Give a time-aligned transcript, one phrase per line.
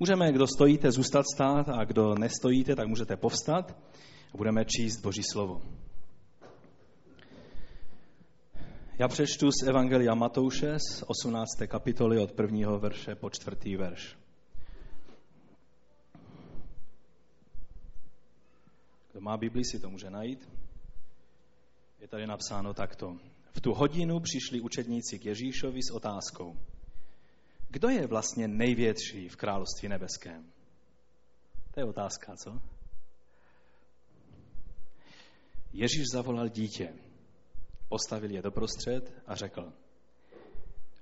[0.00, 3.76] Můžeme, kdo stojíte, zůstat stát a kdo nestojíte, tak můžete povstat
[4.34, 5.62] a budeme číst Boží slovo.
[8.98, 11.48] Já přečtu z Evangelia Matouše z 18.
[11.66, 14.16] kapitoly od prvního verše po čtvrtý verš.
[19.12, 20.48] Kdo má Bibli, si to může najít.
[22.00, 23.16] Je tady napsáno takto.
[23.52, 26.56] V tu hodinu přišli učedníci k Ježíšovi s otázkou.
[27.68, 30.52] Kdo je vlastně největší v království nebeském?
[31.70, 32.60] To je otázka, co?
[35.72, 36.94] Ježíš zavolal dítě,
[37.88, 39.72] postavil je doprostřed a řekl,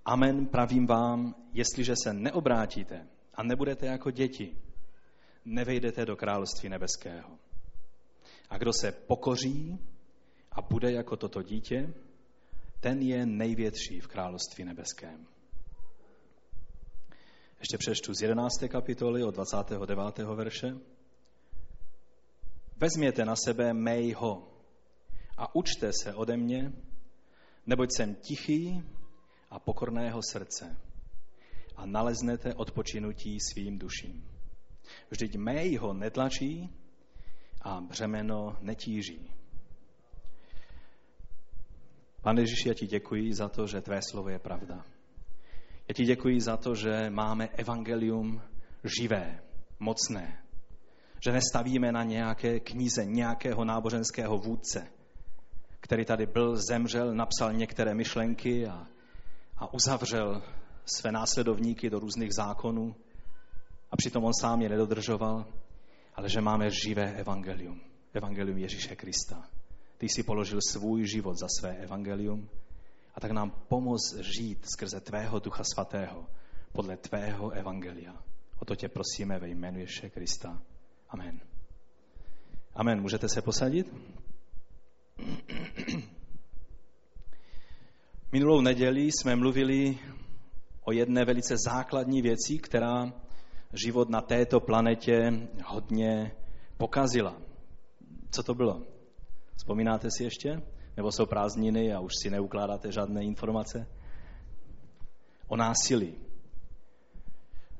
[0.04, 4.56] Amen, pravím vám, jestliže se neobrátíte a nebudete jako děti,
[5.44, 7.38] nevejdete do království nebeského.
[8.50, 9.78] A kdo se pokoří
[10.52, 11.94] a bude jako toto dítě,
[12.80, 15.26] ten je největší v království nebeském.
[17.60, 18.52] Ještě přečtu z 11.
[18.68, 20.18] kapitoly od 29.
[20.18, 20.76] verše.
[22.76, 24.48] Vezměte na sebe mého
[25.36, 26.72] a učte se ode mě,
[27.66, 28.82] neboť jsem tichý
[29.50, 30.76] a pokorného srdce
[31.76, 34.28] a naleznete odpočinutí svým duším.
[35.10, 36.70] Vždyť mého netlačí
[37.62, 39.30] a břemeno netíží.
[42.20, 44.84] Pane Ježíši, já ti děkuji za to, že tvé slovo je pravda.
[45.88, 48.42] Já ti děkuji za to, že máme evangelium
[48.84, 49.40] živé,
[49.80, 50.42] mocné.
[51.24, 54.86] Že nestavíme na nějaké knize nějakého náboženského vůdce,
[55.80, 58.86] který tady byl, zemřel, napsal některé myšlenky a,
[59.56, 60.42] a uzavřel
[60.86, 62.94] své následovníky do různých zákonů
[63.90, 65.46] a přitom on sám je nedodržoval,
[66.14, 67.80] ale že máme živé evangelium,
[68.12, 69.48] evangelium Ježíše Krista.
[69.98, 72.48] Ty jsi položil svůj život za své evangelium
[73.16, 76.26] a tak nám pomoz žít skrze tvého Ducha Svatého
[76.72, 78.16] podle tvého evangelia.
[78.58, 80.62] O to tě prosíme ve jménu Ježíše Krista.
[81.08, 81.40] Amen.
[82.74, 83.00] Amen.
[83.00, 83.94] Můžete se posadit?
[88.32, 89.98] Minulou neděli jsme mluvili
[90.84, 93.12] o jedné velice základní věci, která
[93.72, 96.32] život na této planetě hodně
[96.76, 97.36] pokazila.
[98.30, 98.82] Co to bylo?
[99.56, 100.62] Vzpomínáte si ještě?
[100.96, 103.86] Nebo jsou prázdniny a už si neukládáte žádné informace?
[105.48, 106.14] O násilí.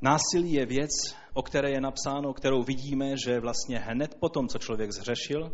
[0.03, 0.91] Násilí je věc,
[1.33, 5.53] o které je napsáno, kterou vidíme, že vlastně hned po tom, co člověk zřešil,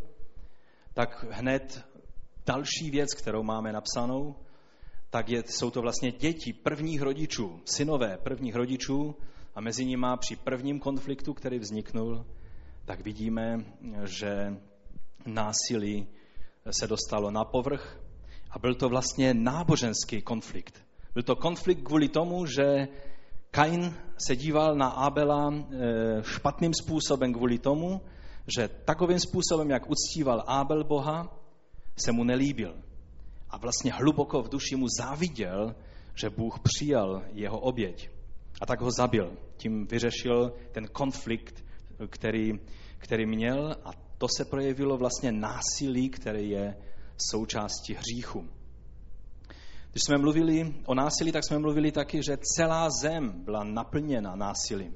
[0.95, 1.85] tak hned
[2.47, 4.37] další věc, kterou máme napsanou,
[5.11, 9.17] tak je, jsou to vlastně děti prvních rodičů, synové prvních rodičů
[9.55, 12.27] a mezi nimi při prvním konfliktu, který vzniknul,
[12.85, 13.65] tak vidíme,
[14.05, 14.57] že
[15.27, 16.09] násilí
[16.71, 18.01] se dostalo na povrch
[18.51, 20.85] a byl to vlastně náboženský konflikt.
[21.15, 22.89] Byl to konflikt kvůli tomu, že
[23.51, 23.95] Kain
[24.27, 28.01] se díval na Abela eh, špatným způsobem kvůli tomu,
[28.57, 31.39] že takovým způsobem, jak uctíval Abel Boha,
[31.97, 32.75] se mu nelíbil.
[33.51, 35.75] A vlastně hluboko v duši mu záviděl,
[36.15, 38.11] že Bůh přijal jeho oběť.
[38.61, 39.33] A tak ho zabil.
[39.57, 41.65] Tím vyřešil ten konflikt,
[42.09, 42.53] který,
[42.99, 43.91] který měl a
[44.23, 46.77] to se projevilo vlastně násilí, které je
[47.31, 48.49] součástí hříchu.
[49.91, 54.95] Když jsme mluvili o násilí, tak jsme mluvili taky, že celá zem byla naplněna násilím.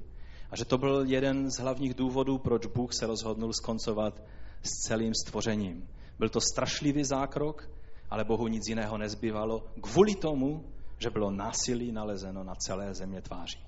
[0.50, 4.22] A že to byl jeden z hlavních důvodů, proč Bůh se rozhodnul skoncovat
[4.62, 5.88] s celým stvořením.
[6.19, 7.70] Byl to strašlivý zákrok,
[8.10, 10.65] ale Bohu nic jiného nezbývalo kvůli tomu,
[10.98, 13.59] že bylo násilí nalezeno na celé země tváří.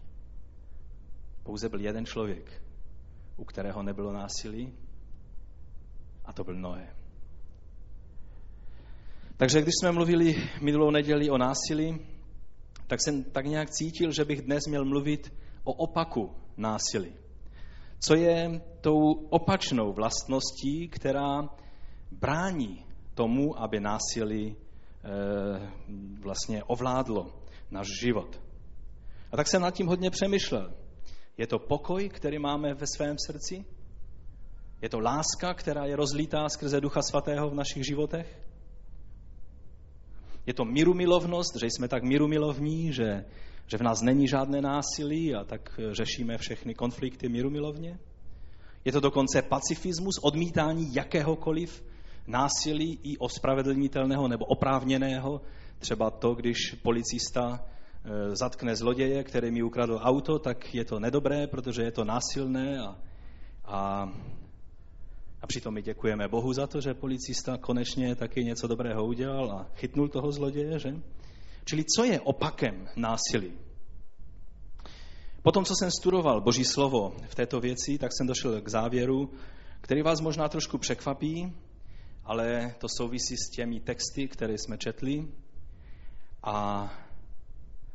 [1.43, 2.63] Pouze byl jeden člověk,
[3.37, 4.73] u kterého nebylo násilí,
[6.29, 6.95] a to byl Noé.
[9.37, 11.99] Takže když jsme mluvili minulou neděli o násilí,
[12.87, 15.33] tak jsem tak nějak cítil, že bych dnes měl mluvit
[15.65, 17.15] o opaku násilí.
[18.01, 21.49] Co je tou opačnou vlastností, která
[22.13, 22.85] brání
[23.15, 24.57] tomu, aby násilí e,
[26.21, 28.41] vlastně ovládlo náš život.
[29.33, 30.73] A tak jsem nad tím hodně přemýšlel.
[31.37, 33.65] Je to pokoj, který máme ve svém srdci?
[34.83, 38.49] Je to láska, která je rozlítá skrze Ducha Svatého v našich životech?
[40.47, 43.25] Je to milovnost, že jsme tak milovní, že,
[43.67, 47.99] že v nás není žádné násilí a tak řešíme všechny konflikty milovně?
[48.85, 51.85] Je to dokonce pacifismus, odmítání jakéhokoliv
[52.27, 55.41] násilí i ospravedlnitelného nebo oprávněného.
[55.79, 61.47] Třeba to, když policista e, zatkne zloděje, který mi ukradl auto, tak je to nedobré,
[61.47, 62.97] protože je to násilné a,
[63.65, 64.09] a
[65.43, 69.71] a přitom my děkujeme Bohu za to, že policista konečně taky něco dobrého udělal a
[69.75, 70.95] chytnul toho zloděje, že?
[71.65, 73.53] Čili co je opakem násilí?
[75.43, 79.31] Potom, co jsem studoval Boží slovo v této věci, tak jsem došel k závěru,
[79.81, 81.53] který vás možná trošku překvapí,
[82.25, 85.29] ale to souvisí s těmi texty, které jsme četli.
[86.43, 86.89] A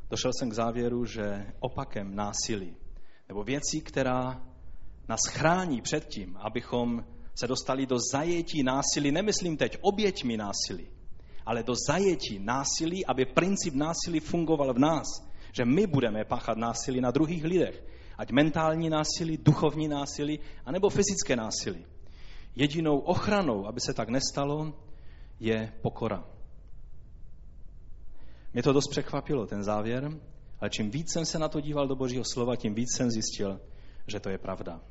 [0.09, 2.75] došel jsem k závěru, že opakem násilí,
[3.29, 4.41] nebo věcí, která
[5.09, 7.05] nás chrání před tím, abychom
[7.35, 10.88] se dostali do zajetí násilí, nemyslím teď oběťmi násilí,
[11.45, 15.07] ale do zajetí násilí, aby princip násilí fungoval v nás,
[15.51, 17.83] že my budeme páchat násilí na druhých lidech,
[18.18, 21.85] ať mentální násilí, duchovní násilí, anebo fyzické násilí.
[22.56, 24.74] Jedinou ochranou, aby se tak nestalo,
[25.39, 26.24] je pokora.
[28.53, 30.12] Mě to dost překvapilo, ten závěr,
[30.59, 33.62] ale čím víc jsem se na to díval do Božího slova, tím víc jsem zjistil,
[34.07, 34.81] že to je pravda.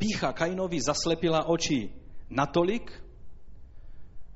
[0.00, 1.92] Pícha Kainovi zaslepila oči
[2.32, 2.88] natolik,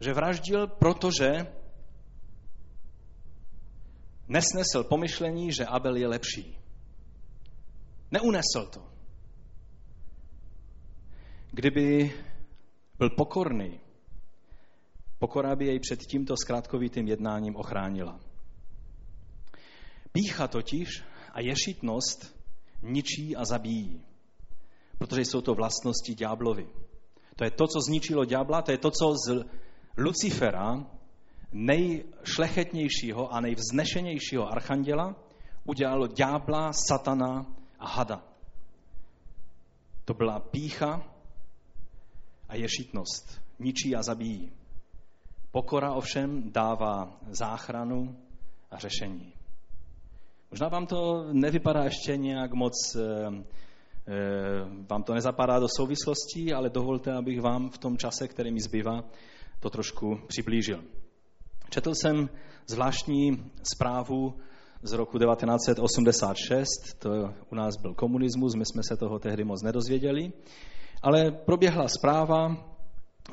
[0.00, 1.48] že vraždil, protože
[4.28, 6.58] nesnesl pomyšlení, že Abel je lepší.
[8.10, 8.82] Neunesl to.
[11.50, 12.12] Kdyby
[12.98, 13.80] byl pokorný,
[15.18, 18.20] pokora by jej před tímto zkrátkovitým jednáním ochránila.
[20.12, 21.02] Pícha totiž
[21.32, 22.36] a ješitnost
[22.82, 24.04] ničí a zabíjí,
[24.98, 26.68] protože jsou to vlastnosti ďáblovi.
[27.36, 29.44] To je to, co zničilo ďábla, to je to, co z
[29.96, 30.86] Lucifera,
[31.52, 35.16] nejšlechetnějšího a nejvznešenějšího archanděla,
[35.64, 37.46] udělalo ďábla, satana
[37.78, 38.22] a hada.
[40.04, 41.14] To byla pícha
[42.48, 43.42] a ješitnost.
[43.58, 44.52] Ničí a zabíjí.
[45.50, 48.16] Pokora ovšem dává záchranu
[48.70, 49.32] a řešení.
[50.50, 53.44] Možná vám to nevypadá ještě nějak moc, eh,
[54.90, 59.04] vám to nezapadá do souvislostí, ale dovolte, abych vám v tom čase, který mi zbývá,
[59.60, 60.84] to trošku přiblížil.
[61.70, 62.28] Četl jsem
[62.66, 64.34] zvláštní zprávu
[64.82, 66.68] z roku 1986,
[66.98, 67.10] to
[67.52, 70.32] u nás byl komunismus, my jsme se toho tehdy moc nedozvěděli,
[71.02, 72.56] ale proběhla zpráva,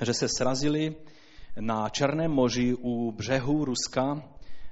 [0.06, 0.96] že se srazili
[1.60, 4.24] na Černém moři u břehu Ruska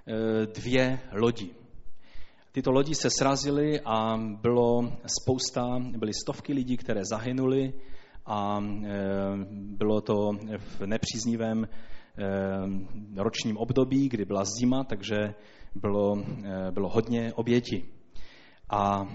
[0.07, 1.58] eh, dvě lodi.
[2.51, 4.91] Tyto lodi se srazily a bylo
[5.21, 7.73] spousta, byly stovky lidí, které zahynuli
[8.25, 8.89] a eh,
[9.51, 15.33] bylo to v nepříznivém eh, ročním období, kdy byla zima, takže
[15.75, 16.23] bylo,
[16.71, 17.85] bylo hodně obětí.
[18.69, 19.07] A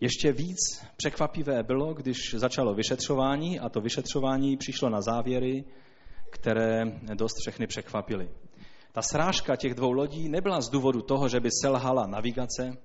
[0.00, 0.58] ještě víc
[0.96, 5.64] překvapivé bylo, když začalo vyšetřování a to vyšetřování přišlo na závěry,
[6.30, 6.84] které
[7.14, 8.28] dost všechny překvapily.
[8.96, 12.76] Ta srážka těch dvou lodí nebyla z důvodu toho, že by selhala navigace,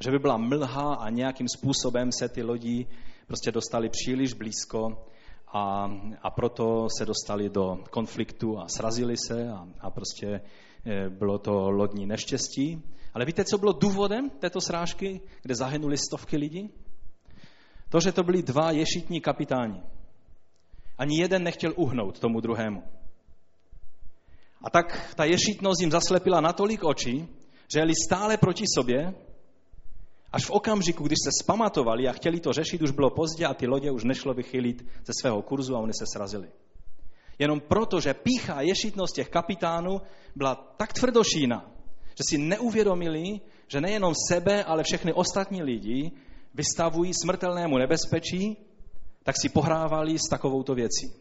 [0.00, 2.86] že by byla mlha a nějakým způsobem se ty lodi
[3.26, 5.06] prostě dostali příliš blízko
[5.52, 5.90] a,
[6.22, 11.70] a proto se dostali do konfliktu a srazili se a, a prostě e, bylo to
[11.70, 12.82] lodní neštěstí.
[13.14, 16.70] Ale víte, co bylo důvodem této srážky, kde zahynuli stovky lidí?
[17.88, 19.82] To, že to byli dva ješitní kapitáni.
[20.98, 22.82] Ani jeden nechtěl uhnout tomu druhému.
[24.64, 27.28] A tak ta ješitnost jim zaslepila natolik očí,
[27.72, 29.14] že jeli stále proti sobě,
[30.32, 33.66] až v okamžiku, když se spamatovali a chtěli to řešit, už bylo pozdě a ty
[33.66, 36.48] lodě už nešlo vychylit ze svého kurzu a oni se srazili.
[37.38, 40.00] Jenom proto, že pícha a ješitnost těch kapitánů
[40.36, 41.70] byla tak tvrdošína,
[42.08, 46.10] že si neuvědomili, že nejenom sebe, ale všechny ostatní lidi
[46.54, 48.56] vystavují smrtelnému nebezpečí,
[49.22, 51.12] tak si pohrávali s takovouto věcí.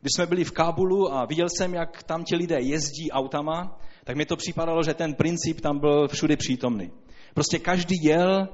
[0.00, 4.16] Když jsme byli v Kábulu a viděl jsem, jak tam ti lidé jezdí autama, tak
[4.16, 6.90] mi to připadalo, že ten princip tam byl všude přítomný.
[7.34, 8.48] Prostě každý jel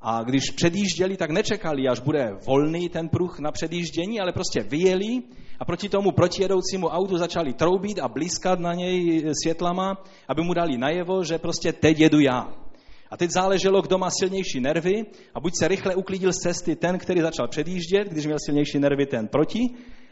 [0.00, 5.22] a když předjížděli, tak nečekali, až bude volný ten pruh na předjíždění, ale prostě vyjeli
[5.58, 10.78] a proti tomu protijedoucímu autu začali troubit a blízkat na něj světlama, aby mu dali
[10.78, 12.54] najevo, že prostě teď jedu já.
[13.10, 16.98] A teď záleželo, kdo má silnější nervy a buď se rychle uklidil z cesty ten,
[16.98, 19.60] který začal předjíždět, když měl silnější nervy ten proti,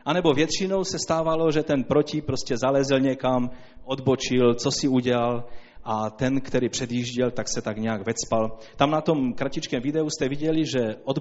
[0.05, 3.51] anebo většinou se stávalo, že ten proti prostě zalezl někam,
[3.85, 5.45] odbočil, co si udělal
[5.85, 8.59] a ten, který předjížděl, tak se tak nějak vecpal.
[8.77, 11.19] Tam na tom kratičkém videu jste viděli, že od,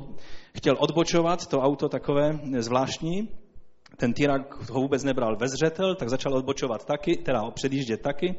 [0.57, 3.29] chtěl odbočovat to auto takové zvláštní,
[3.97, 8.35] ten Tirak ho vůbec nebral ve zřetel, tak začal odbočovat taky, teda předjíždět taky.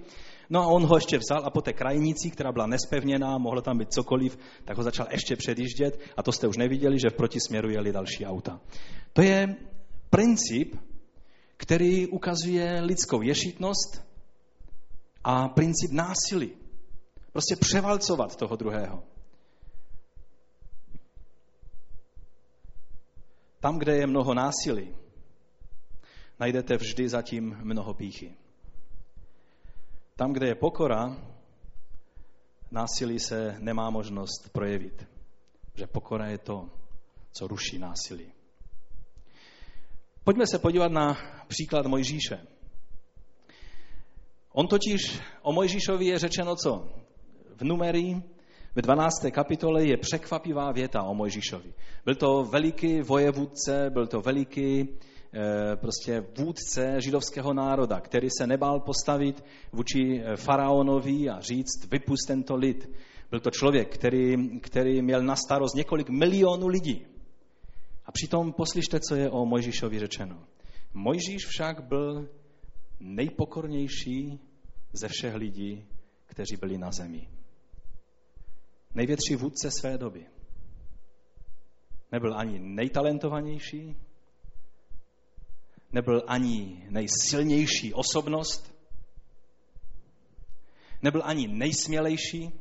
[0.51, 3.79] No a on ho ještě vzal a po té krajnici, která byla nespevněná, mohlo tam
[3.79, 7.71] být cokoliv, tak ho začal ještě předjíždět a to jste už neviděli, že v protisměru
[7.71, 8.61] jeli další auta.
[9.13, 9.57] To je
[10.11, 10.77] princip,
[11.57, 14.05] který ukazuje lidskou ješitnost
[15.25, 16.53] a princip násilí.
[17.33, 19.03] Prostě převalcovat toho druhého.
[23.61, 24.95] Tam, kde je mnoho násilí,
[26.39, 28.35] najdete vždy zatím mnoho píchy.
[30.17, 31.17] Tam, kde je pokora,
[32.71, 35.09] násilí se nemá možnost projevit.
[35.75, 36.71] Že pokora je to,
[37.33, 38.33] co ruší násilí.
[40.25, 41.17] Pojďme se podívat na
[41.49, 42.39] příklad Mojžíše.
[44.53, 46.89] On totiž o Mojžíšovi je řečeno co?
[47.57, 48.23] V numerii
[48.75, 49.13] ve 12.
[49.31, 51.73] kapitole je překvapivá věta o Mojžíšovi.
[52.05, 58.81] Byl to veliký vojevůdce, byl to veliký eh, prostě vůdce židovského národa, který se nebál
[58.81, 62.91] postavit vůči eh, faraonovi a říct, vypust tento lid.
[63.31, 67.07] Byl to člověk, který, který měl na starost několik milionů lidí.
[68.11, 70.47] A přitom poslyšte, co je o Mojžíšovi řečeno.
[70.95, 72.29] Mojžíš však byl
[73.01, 74.41] nejpokornější
[74.93, 75.87] ze všech lidí,
[76.27, 77.29] kteří byli na zemi.
[78.95, 80.27] Největší vůdce své doby.
[82.13, 83.97] Nebyl ani nejtalentovanější,
[85.93, 88.75] nebyl ani nejsilnější osobnost,
[91.03, 92.61] nebyl ani nejsmělejší,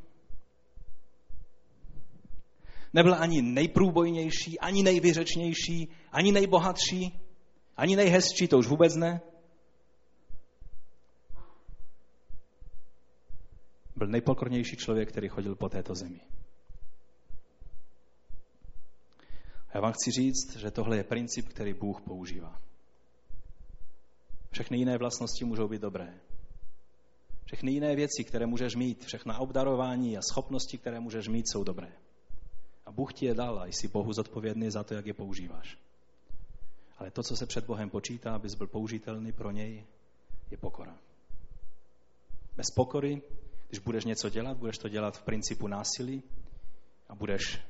[2.93, 7.19] nebyl ani nejprůbojnější, ani nejvyřečnější, ani nejbohatší,
[7.77, 9.21] ani nejhezčí, to už vůbec ne.
[13.95, 16.21] Byl nejpokornější člověk, který chodil po této zemi.
[19.69, 22.61] A já vám chci říct, že tohle je princip, který Bůh používá.
[24.51, 26.19] Všechny jiné vlastnosti můžou být dobré.
[27.45, 31.91] Všechny jiné věci, které můžeš mít, všechna obdarování a schopnosti, které můžeš mít, jsou dobré.
[32.89, 35.77] A Bůh ti je dal a jsi Bohu zodpovědný za to, jak je používáš.
[36.97, 39.85] Ale to, co se před Bohem počítá, abys byl použitelný pro něj,
[40.51, 40.97] je pokora.
[42.55, 43.21] Bez pokory
[43.69, 46.23] když budeš něco dělat, budeš to dělat v principu násilí
[47.09, 47.61] a budeš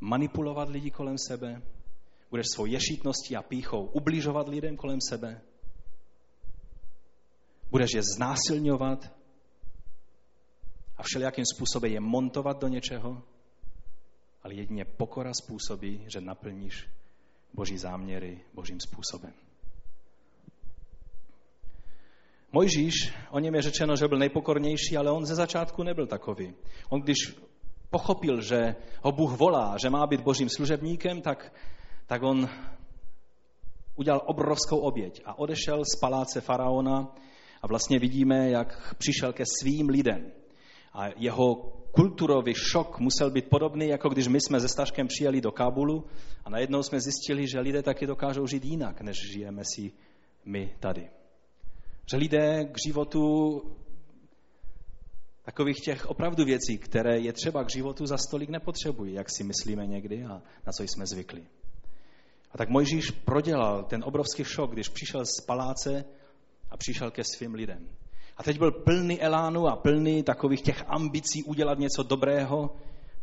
[0.00, 1.62] manipulovat lidi kolem sebe,
[2.30, 5.40] budeš svou ješitností a píchou ubližovat lidem kolem sebe,
[7.70, 9.12] budeš je znásilňovat
[10.96, 13.22] a všelijakým způsobem je montovat do něčeho,
[14.42, 16.88] ale jedině pokora způsobí, že naplníš
[17.54, 19.32] boží záměry božím způsobem.
[22.52, 22.94] Mojžíš,
[23.30, 26.54] o něm je řečeno, že byl nejpokornější, ale on ze začátku nebyl takový.
[26.88, 27.16] On když
[27.90, 31.52] pochopil, že ho Bůh volá, že má být božím služebníkem, tak,
[32.06, 32.48] tak on
[33.96, 37.14] udělal obrovskou oběť a odešel z paláce faraona
[37.62, 40.32] a vlastně vidíme, jak přišel ke svým lidem.
[40.92, 45.52] A jeho kulturový šok musel být podobný, jako když my jsme se Staškem přijeli do
[45.52, 46.04] Kábulu
[46.44, 49.92] a najednou jsme zjistili, že lidé taky dokážou žít jinak, než žijeme si
[50.44, 51.10] my tady.
[52.10, 53.22] Že lidé k životu
[55.42, 59.86] takových těch opravdu věcí, které je třeba k životu za stolik nepotřebují, jak si myslíme
[59.86, 61.46] někdy a na co jsme zvykli.
[62.50, 66.04] A tak Mojžíš prodělal ten obrovský šok, když přišel z paláce
[66.70, 67.88] a přišel ke svým lidem.
[68.42, 72.70] A teď byl plný elánu a plný takových těch ambicí udělat něco dobrého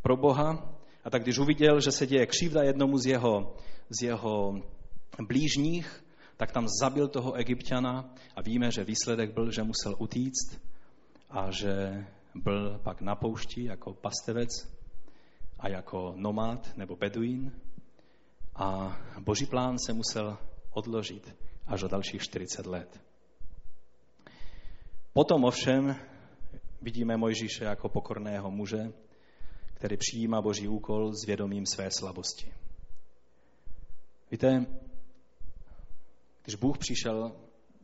[0.01, 0.75] pro Boha.
[1.03, 3.55] A tak když uviděl, že se děje křivda jednomu z jeho,
[3.89, 4.61] z jeho
[5.27, 6.03] blížních,
[6.37, 10.61] tak tam zabil toho egyptiana a víme, že výsledek byl, že musel utíct
[11.29, 14.49] a že byl pak na poušti jako pastevec
[15.59, 17.51] a jako nomád nebo beduín
[18.55, 20.37] a boží plán se musel
[20.71, 21.35] odložit
[21.67, 23.08] až o dalších 40 let.
[25.13, 25.95] Potom ovšem
[26.81, 28.93] vidíme Mojžíše jako pokorného muže,
[29.73, 32.53] který přijímá boží úkol s vědomím své slabosti.
[34.31, 34.65] Víte,
[36.43, 37.35] když Bůh přišel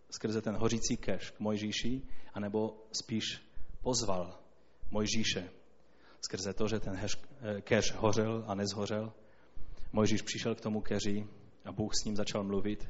[0.10, 2.01] skrze ten hořící keš k Mojžíši,
[2.34, 3.24] anebo spíš
[3.82, 4.39] pozval
[4.91, 5.50] Mojžíše
[6.25, 7.01] skrze to, že ten
[7.62, 9.13] keš hořel a nezhořel,
[9.94, 11.27] Mojžíš přišel k tomu keři
[11.65, 12.89] a Bůh s ním začal mluvit.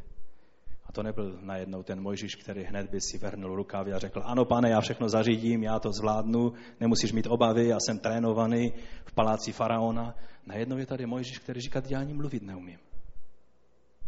[0.86, 4.46] A to nebyl najednou ten Mojžíš, který hned by si vrhnul rukávy a řekl, ano
[4.46, 8.74] pane, já všechno zařídím, já to zvládnu, nemusíš mít obavy, já jsem trénovaný
[9.06, 10.15] v paláci faraona.
[10.46, 12.80] Najednou je tady Mojžíš, který říká, já ani mluvit neumím.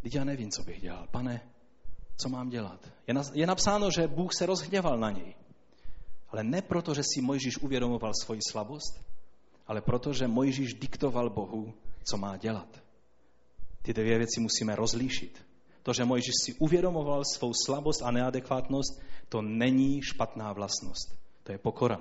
[0.01, 1.07] Teď já nevím, co bych dělal.
[1.11, 1.41] Pane,
[2.17, 2.89] co mám dělat?
[3.33, 5.35] Je napsáno, že Bůh se rozhněval na něj.
[6.29, 9.01] Ale ne proto, že si Mojžíš uvědomoval svoji slabost,
[9.67, 12.83] ale proto, že Mojžíš diktoval Bohu, co má dělat.
[13.81, 15.46] Ty dvě věci musíme rozlíšit.
[15.87, 21.15] To, že Mojžíš si uvědomoval svou slabost a neadekvátnost, to není špatná vlastnost.
[21.43, 21.99] To je pokora.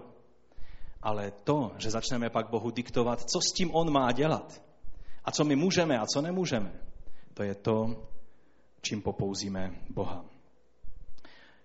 [1.02, 4.62] Ale to, že začneme pak Bohu diktovat, co s tím on má dělat
[5.24, 6.72] a co my můžeme a co nemůžeme,
[7.34, 8.08] to je to,
[8.82, 10.24] čím popouzíme Boha.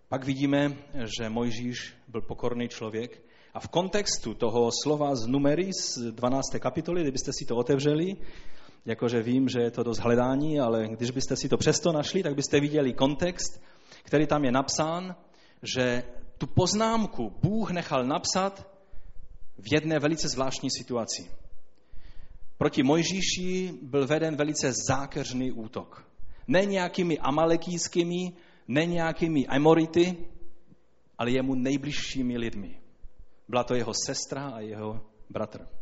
[0.10, 3.22] Pak vidíme, že Mojžíš byl pokorný člověk
[3.54, 6.44] a v kontextu toho slova z Numery z 12.
[6.60, 8.16] kapitoly, kdybyste si to otevřeli,
[8.86, 12.36] jakože vím, že je to dost hledání, ale když byste si to přesto našli, tak
[12.36, 13.62] byste viděli kontext,
[14.04, 15.16] který tam je napsán,
[15.64, 16.04] že
[16.38, 18.68] tu poznámku Bůh nechal napsat
[19.58, 21.32] v jedné velice zvláštní situaci.
[22.58, 26.08] Proti Mojžíši byl veden velice zákeřný útok.
[26.48, 28.34] Ne nějakými amalekýskými,
[28.68, 30.18] ne nějakými amority,
[31.18, 32.82] ale jemu nejbližšími lidmi.
[33.48, 35.81] Byla to jeho sestra a jeho bratr.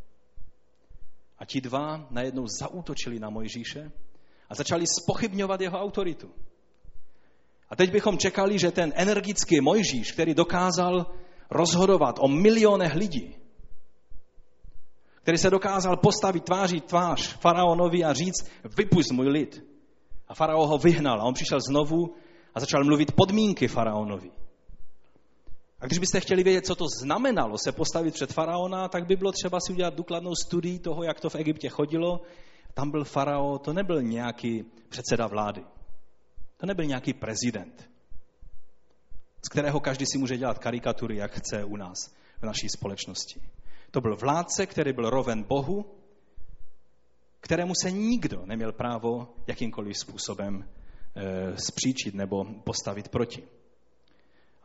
[1.40, 3.92] A ti dva najednou zaútočili na Mojžíše
[4.50, 6.32] a začali spochybňovat jeho autoritu.
[7.70, 11.06] A teď bychom čekali, že ten energický Mojžíš, který dokázal
[11.50, 13.36] rozhodovat o milionech lidí,
[15.22, 19.64] který se dokázal postavit tváří tvář faraonovi a říct, vypust můj lid.
[20.28, 22.16] A faraon ho vyhnal a on přišel znovu
[22.56, 24.32] a začal mluvit podmínky faraonovi.
[25.82, 29.32] A když byste chtěli vědět, co to znamenalo se postavit před faraona, tak by bylo
[29.32, 32.22] třeba si udělat důkladnou studii toho, jak to v Egyptě chodilo.
[32.74, 35.64] Tam byl faraon, to nebyl nějaký předseda vlády.
[36.58, 37.90] To nebyl nějaký prezident,
[39.46, 41.98] z kterého každý si může dělat karikatury, jak chce u nás,
[42.42, 43.42] v naší společnosti.
[43.92, 45.86] To byl vládce, který byl roven Bohu,
[47.40, 50.70] kterému se nikdo neměl právo jakýmkoliv způsobem
[51.16, 53.48] e, spříčit nebo postavit proti.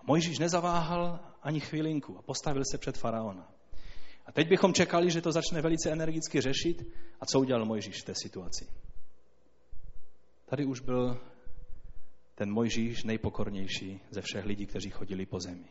[0.06, 3.48] Mojžíš nezaváhal ani chvilinku a postavil se před faraona.
[4.26, 6.82] A teď bychom čekali, že to začne velice energicky řešit.
[7.20, 8.68] A co udělal Mojžíš v té situaci?
[10.46, 11.20] Tady už byl
[12.34, 15.68] ten Mojžíš nejpokornější ze všech lidí, kteří chodili po zemi.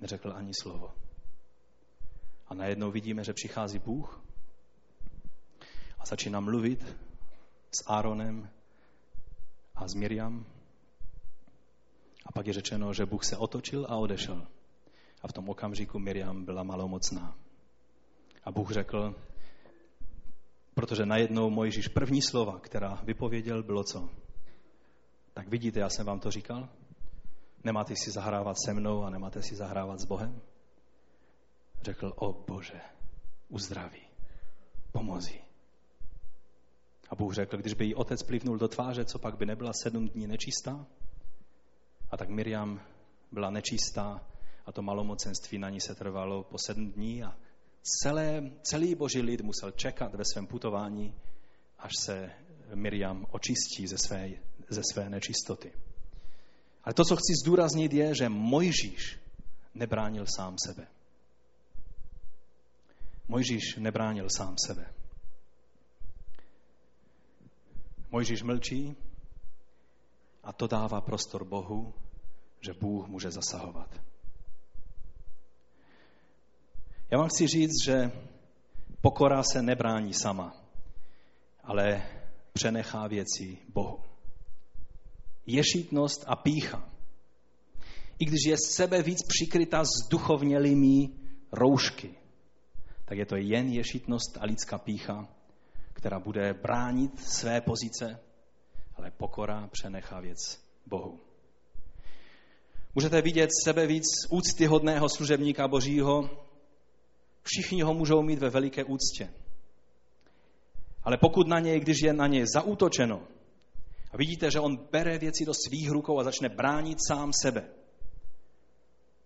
[0.00, 0.94] Neřekl ani slovo.
[2.48, 4.24] A najednou vidíme, že přichází Bůh
[5.98, 6.96] a začíná mluvit
[7.70, 8.50] s Áronem
[9.74, 10.46] a s Miriam.
[12.26, 14.46] A pak je řečeno, že Bůh se otočil a odešel.
[15.22, 17.36] A v tom okamžiku Miriam byla malomocná.
[18.44, 19.14] A Bůh řekl,
[20.74, 24.08] protože najednou Mojžíš první slova, která vypověděl, bylo co?
[25.34, 26.68] Tak vidíte, já jsem vám to říkal?
[27.64, 30.40] Nemáte si zahrávat se mnou a nemáte si zahrávat s Bohem?
[31.82, 32.80] Řekl, o Bože,
[33.48, 34.02] uzdraví,
[34.92, 35.40] pomozi.
[37.10, 40.08] A Bůh řekl, když by jí otec plivnul do tváře, co pak by nebyla sedm
[40.08, 40.86] dní nečistá?
[42.12, 42.80] A tak Miriam
[43.32, 44.26] byla nečistá
[44.66, 47.36] a to malomocenství na ní se trvalo po sedm dní a
[47.82, 51.14] celé, celý boží lid musel čekat ve svém putování,
[51.78, 52.30] až se
[52.74, 54.30] Miriam očistí ze své,
[54.68, 55.72] ze své nečistoty.
[56.84, 59.20] Ale to, co chci zdůraznit, je, že Mojžíš
[59.74, 60.86] nebránil sám sebe.
[63.28, 64.92] Mojžíš nebránil sám sebe.
[68.10, 68.96] Mojžíš mlčí
[70.42, 71.94] a to dává prostor Bohu,
[72.60, 74.00] že Bůh může zasahovat.
[77.10, 78.10] Já vám chci říct, že
[79.00, 80.56] pokora se nebrání sama,
[81.62, 82.02] ale
[82.52, 84.00] přenechá věci Bohu.
[85.46, 86.88] Ješitnost a pícha.
[88.18, 91.08] I když je sebe víc přikryta s duchovnělými
[91.52, 92.14] roušky,
[93.04, 95.28] tak je to jen ješitnost a lidská pícha,
[95.92, 98.20] která bude bránit své pozice,
[98.94, 100.38] ale pokora přenechá věc
[100.86, 101.20] Bohu.
[102.94, 106.30] Můžete vidět sebe víc úctyhodného služebníka Božího.
[107.42, 109.30] Všichni ho můžou mít ve veliké úctě.
[111.02, 113.22] Ale pokud na něj, když je na něj zaútočeno,
[114.12, 117.68] a vidíte, že on bere věci do svých rukou a začne bránit sám sebe,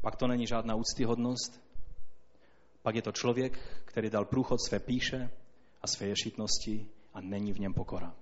[0.01, 1.61] pak to není žádná úctyhodnost,
[2.83, 5.31] pak je to člověk, který dal průchod své píše
[5.83, 8.15] a své ješitnosti a není v něm pokora.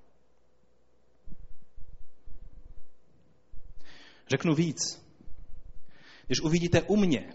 [4.29, 5.05] Řeknu víc.
[6.27, 7.33] Když uvidíte u mě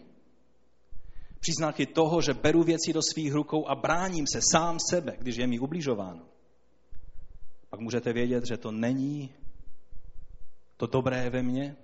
[1.40, 5.48] příznaky toho, že beru věci do svých rukou a bráním se sám sebe, když je
[5.48, 6.26] mi ubližováno,
[7.70, 9.34] pak můžete vědět, že to není
[10.78, 11.76] to dobré ve mně,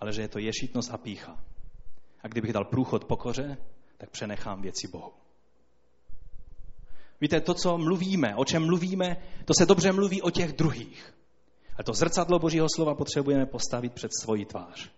[0.00, 1.44] ale že je to ješitnost a pícha.
[2.22, 3.56] A kdybych dal průchod pokoře,
[3.98, 5.12] tak přenechám věci Bohu.
[7.20, 11.14] Víte, to, co mluvíme, o čem mluvíme, to se dobře mluví o těch druhých.
[11.76, 14.90] Ale to zrcadlo Božího slova potřebujeme postavit před svoji tvář.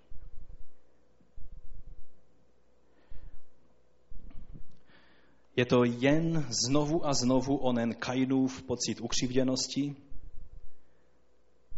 [5.57, 9.97] Je to jen znovu a znovu onen Kainův pocit ukřivděnosti,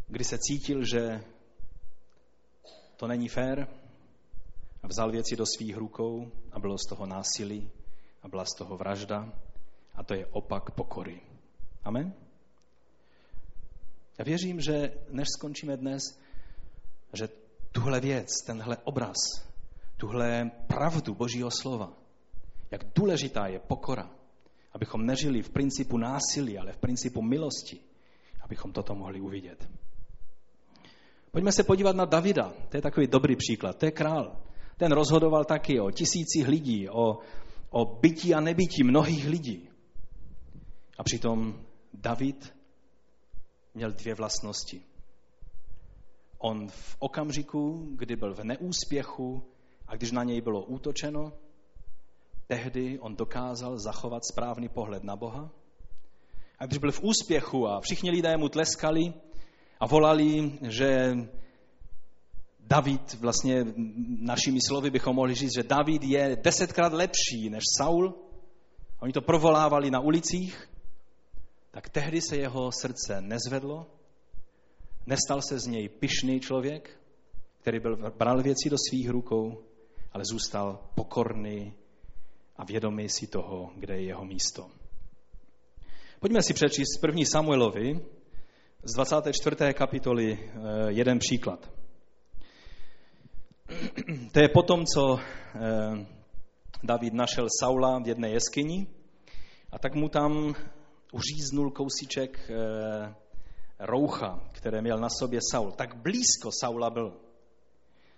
[0.07, 1.25] kdy se cítil, že
[2.97, 3.69] to není fér,
[4.83, 7.71] a vzal věci do svých rukou a bylo z toho násilí
[8.23, 9.33] a byla z toho vražda
[9.95, 11.21] a to je opak pokory.
[11.85, 12.30] Amen?
[14.21, 16.03] Já věřím, že než skončíme dnes,
[17.13, 17.29] že
[17.73, 19.17] tuhle věc, tenhle obraz,
[19.97, 21.93] tuhle pravdu Božího slova,
[22.71, 24.11] jak důležitá je pokora,
[24.73, 27.81] abychom nežili v principu násilí, ale v principu milosti,
[28.41, 29.69] abychom toto mohli uvidět.
[31.31, 32.53] Pojďme se podívat na Davida.
[32.69, 33.77] To je takový dobrý příklad.
[33.77, 34.37] To je král.
[34.77, 37.19] Ten rozhodoval taky o tisících lidí, o,
[37.71, 39.69] o bytí a nebytí mnohých lidí.
[40.99, 42.60] A přitom David
[43.75, 44.83] měl dvě vlastnosti.
[46.39, 49.43] On v okamžiku, kdy byl v neúspěchu
[49.87, 51.33] a když na něj bylo útočeno,
[52.47, 55.51] tehdy on dokázal zachovat správný pohled na Boha.
[56.59, 59.13] A když byl v úspěchu a všichni lidé mu tleskali
[59.81, 61.15] a volali, že
[62.61, 63.65] David, vlastně
[64.21, 68.15] našimi slovy bychom mohli říct, že David je desetkrát lepší než Saul.
[69.01, 70.70] Oni to provolávali na ulicích,
[71.71, 73.87] tak tehdy se jeho srdce nezvedlo,
[75.07, 77.01] nestal se z něj pyšný člověk,
[77.61, 79.65] který byl, bral věci do svých rukou,
[80.13, 81.75] ale zůstal pokorný
[82.57, 84.71] a vědomý si toho, kde je jeho místo.
[86.21, 87.23] Pojďme si přečíst 1.
[87.33, 88.01] Samuelovi
[88.83, 89.57] z 24.
[89.75, 90.57] kapitoly eh,
[90.89, 91.71] jeden příklad.
[94.33, 96.07] To je potom, co eh,
[96.83, 98.87] David našel Saula v jedné jeskyni
[99.73, 100.55] a tak mu tam
[101.13, 103.15] uříznul kousíček eh,
[103.79, 105.73] roucha, které měl na sobě Saul.
[105.73, 107.13] Tak blízko Saula byl.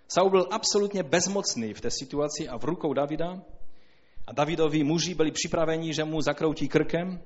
[0.07, 3.41] Saul byl absolutně bezmocný v té situaci a v rukou Davida.
[4.27, 7.21] A Davidovi muži byli připraveni, že mu zakroutí krkem,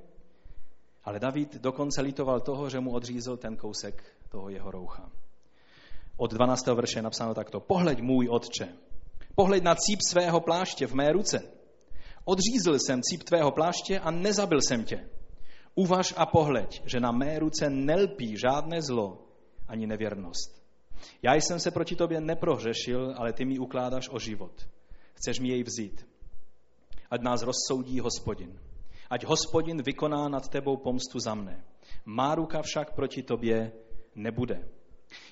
[1.03, 5.10] ale David dokonce litoval toho, že mu odřízl ten kousek toho jeho roucha.
[6.17, 6.67] Od 12.
[6.67, 7.60] verše je napsáno takto.
[7.60, 8.67] Pohleď můj otče,
[9.36, 11.43] pohleď na cíp svého pláště v mé ruce.
[12.25, 15.10] Odřízl jsem cíp tvého pláště a nezabil jsem tě.
[15.78, 19.28] Uvaž a pohleď, že na mé ruce nelpí žádné zlo
[19.68, 20.63] ani nevěrnost.
[21.22, 24.68] Já jsem se proti tobě neprohřešil, ale ty mi ukládáš o život.
[25.13, 26.08] Chceš mi jej vzít.
[27.12, 28.60] Ať nás rozsoudí hospodin.
[29.10, 31.63] Ať hospodin vykoná nad tebou pomstu za mne.
[32.06, 33.72] Má ruka však proti tobě
[34.16, 34.68] nebude.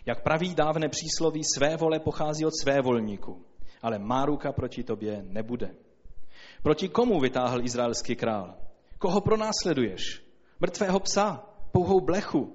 [0.06, 3.46] Jak praví dávné přísloví, své vole pochází od své volníku,
[3.82, 5.76] ale má ruka proti tobě nebude.
[6.64, 8.58] Proti komu vytáhl izraelský král?
[8.98, 10.25] Koho pronásleduješ?
[10.60, 12.54] Mrtvého psa, pouhou blechu.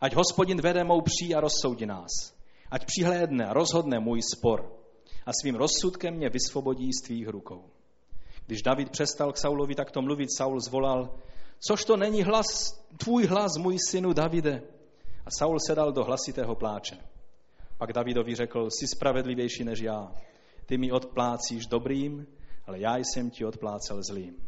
[0.00, 2.10] Ať hospodin vede mou pří a rozsoudí nás.
[2.70, 4.78] Ať přihlédne a rozhodne můj spor
[5.26, 7.64] a svým rozsudkem mě vysvobodí z tvých rukou.
[8.46, 11.14] Když David přestal k Saulovi takto mluvit, Saul zvolal,
[11.68, 12.46] což to není hlas,
[12.96, 14.62] tvůj hlas, můj synu Davide.
[15.26, 16.96] A Saul se dal do hlasitého pláče.
[17.78, 20.12] Pak Davidovi řekl, jsi spravedlivější než já.
[20.66, 22.26] Ty mi odplácíš dobrým,
[22.66, 24.47] ale já jsem ti odplácel zlým.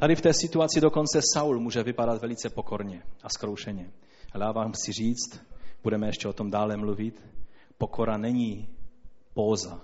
[0.00, 3.92] Tady v té situaci dokonce Saul může vypadat velice pokorně a zkroušeně.
[4.32, 5.40] Ale já vám chci říct,
[5.82, 7.24] budeme ještě o tom dále mluvit,
[7.78, 8.68] pokora není
[9.34, 9.80] póza.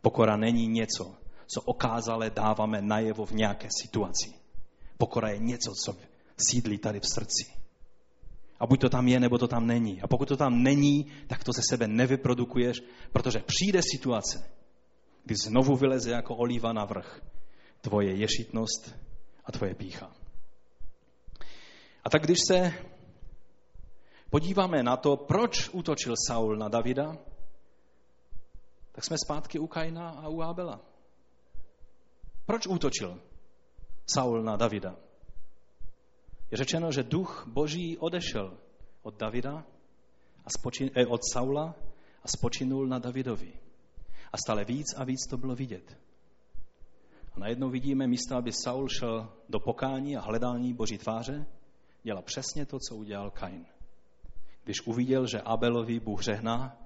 [0.00, 1.14] Pokora není něco,
[1.54, 4.32] co okázale dáváme najevo v nějaké situaci.
[4.98, 5.96] Pokora je něco, co
[6.50, 7.52] sídlí tady v srdci.
[8.60, 10.02] A buď to tam je, nebo to tam není.
[10.02, 12.82] A pokud to tam není, tak to ze sebe nevyprodukuješ,
[13.12, 14.50] protože přijde situace,
[15.24, 17.22] kdy znovu vyleze jako oliva na vrch
[17.80, 19.09] tvoje ješitnost
[19.50, 20.06] a tvoje pícha.
[22.04, 22.72] A tak když se
[24.30, 27.18] podíváme na to, proč útočil Saul na Davida,
[28.92, 30.80] tak jsme zpátky u Kaina a u Abela.
[32.46, 33.18] Proč útočil
[34.06, 34.96] Saul na Davida?
[36.50, 38.58] Je řečeno, že duch boží odešel
[39.02, 39.66] od Davida,
[40.46, 41.74] a spočin, eh, od Saula
[42.22, 43.52] a spočinul na Davidovi.
[44.32, 45.98] A stále víc a víc to bylo vidět.
[47.32, 51.46] A najednou vidíme místo, aby Saul šel do pokání a hledání boží tváře,
[52.02, 53.66] dělal přesně to, co udělal Kain.
[54.64, 56.76] Když uviděl, že Abelovi Bůh řehná,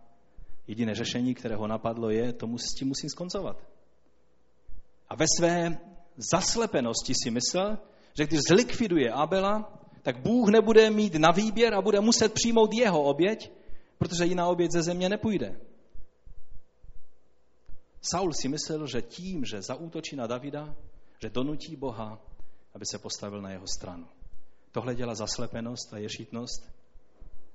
[0.66, 3.56] jediné řešení, které ho napadlo, je, tomu s tím musím skoncovat.
[5.08, 5.78] A ve své
[6.16, 7.78] zaslepenosti si myslel,
[8.18, 13.02] že když zlikviduje Abela, tak Bůh nebude mít na výběr a bude muset přijmout jeho
[13.02, 13.52] oběť,
[13.98, 15.60] protože jiná oběť ze země nepůjde.
[18.10, 20.76] Saul si myslel, že tím, že zaútočí na Davida,
[21.22, 22.20] že donutí Boha,
[22.74, 24.06] aby se postavil na jeho stranu.
[24.72, 26.68] Tohle dělá zaslepenost a ješitnost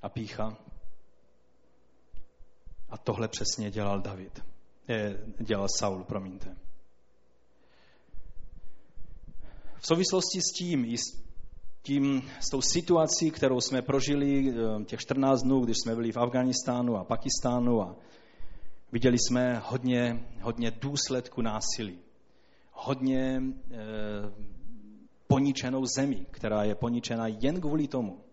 [0.02, 0.58] a pícha.
[2.90, 4.44] A tohle přesně dělal David.
[4.88, 6.56] Je, dělal Saul, promiňte.
[9.80, 11.22] V souvislosti s tím, i s,
[11.82, 16.18] tím, s tou situací, kterou jsme prožili eh, těch 14 dnů, když jsme byli v
[16.18, 17.96] Afganistánu a Pakistánu a
[18.92, 22.00] viděli jsme hodně, hodně důsledku násilí.
[22.72, 23.78] Hodně e,
[25.28, 28.24] poničenou zemi, která je poničena jen kvůli tomu,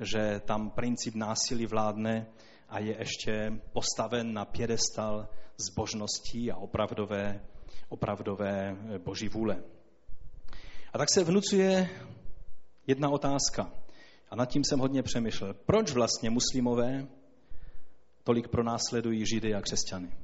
[0.00, 2.26] že tam princip násilí vládne
[2.68, 7.40] a je ještě postaven na pědestal zbožností a opravdové,
[7.88, 9.62] opravdové eh, boží vůle.
[10.92, 11.88] A tak se vnucuje
[12.86, 13.72] jedna otázka.
[14.30, 15.54] A nad tím jsem hodně přemýšlel.
[15.54, 17.06] Proč vlastně muslimové
[18.30, 20.16] kolik pronásledují Židy a křesťany.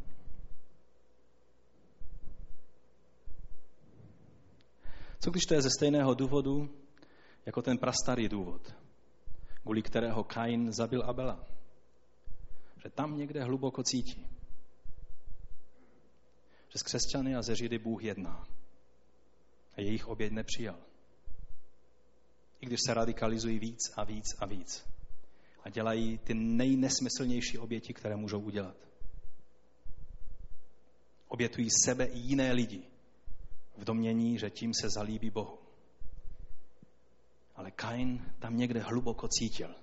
[5.21, 6.71] Co když to je ze stejného důvodu,
[7.47, 8.75] jako ten prastarý důvod,
[9.63, 11.47] kvůli kterého Kain zabil Abela?
[12.83, 14.27] Že tam někde hluboko cítí,
[16.69, 18.47] že s křesťany a ze Židy Bůh jedná
[19.77, 20.79] a jejich oběd nepřijal.
[22.61, 24.96] I když se radikalizují víc a víc a víc
[25.67, 28.77] a dělají ty nejnesmyslnější oběti, které můžou udělat.
[31.29, 32.83] Obětují sebe i jiné lidi
[33.77, 35.59] v domění, že tím se zalíbí Bohu.
[37.57, 39.75] Ale Kain tam někde hluboko cítil.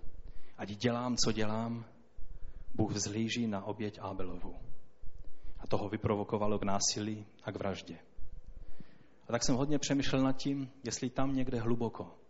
[0.57, 1.85] Ať dělám, co dělám,
[2.75, 4.55] Bůh vzlíží na oběť Abelovu.
[5.59, 7.99] A toho vyprovokovalo k násilí a k vraždě.
[9.27, 12.22] A tak jsem hodně přemýšlel nad tím, jestli tam někde hluboko.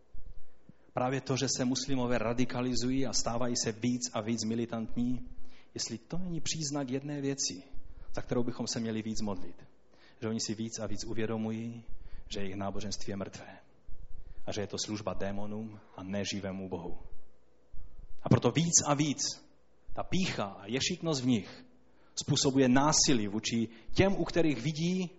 [0.94, 5.30] Právě to, že se muslimové radikalizují a stávají se víc a víc militantní,
[5.74, 7.64] jestli to není příznak jedné věci,
[8.16, 9.64] za kterou bychom se měli víc modlit.
[10.22, 11.84] Že oni si víc a víc uvědomují,
[12.30, 13.60] že jejich náboženství je mrtvé.
[14.46, 16.98] A že je to služba démonům a neživému Bohu.
[18.24, 19.22] A proto víc a víc
[19.94, 21.66] ta pícha a ješitnost v nich
[22.16, 25.10] způsobuje násilí vůči těm, u kterých vidí,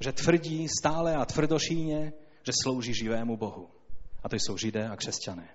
[0.00, 3.68] že tvrdí stále a tvrdošíně, že slouží živému Bohu.
[4.24, 5.48] A to jsou židé a křesťané.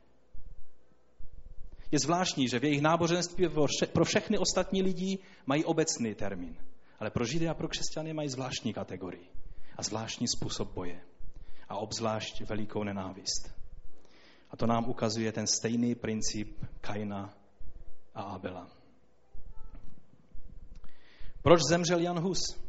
[1.91, 3.47] Je zvláštní, že v jejich náboženství
[3.93, 6.57] pro všechny ostatní lidi mají obecný termín,
[6.99, 9.27] ale pro židy a pro křesťany mají zvláštní kategorii
[9.77, 11.01] a zvláštní způsob boje
[11.69, 13.51] a obzvlášť velikou nenávist.
[14.49, 17.33] A to nám ukazuje ten stejný princip Kaina
[18.15, 18.67] a Abela.
[21.41, 22.68] Proč zemřel Jan Hus?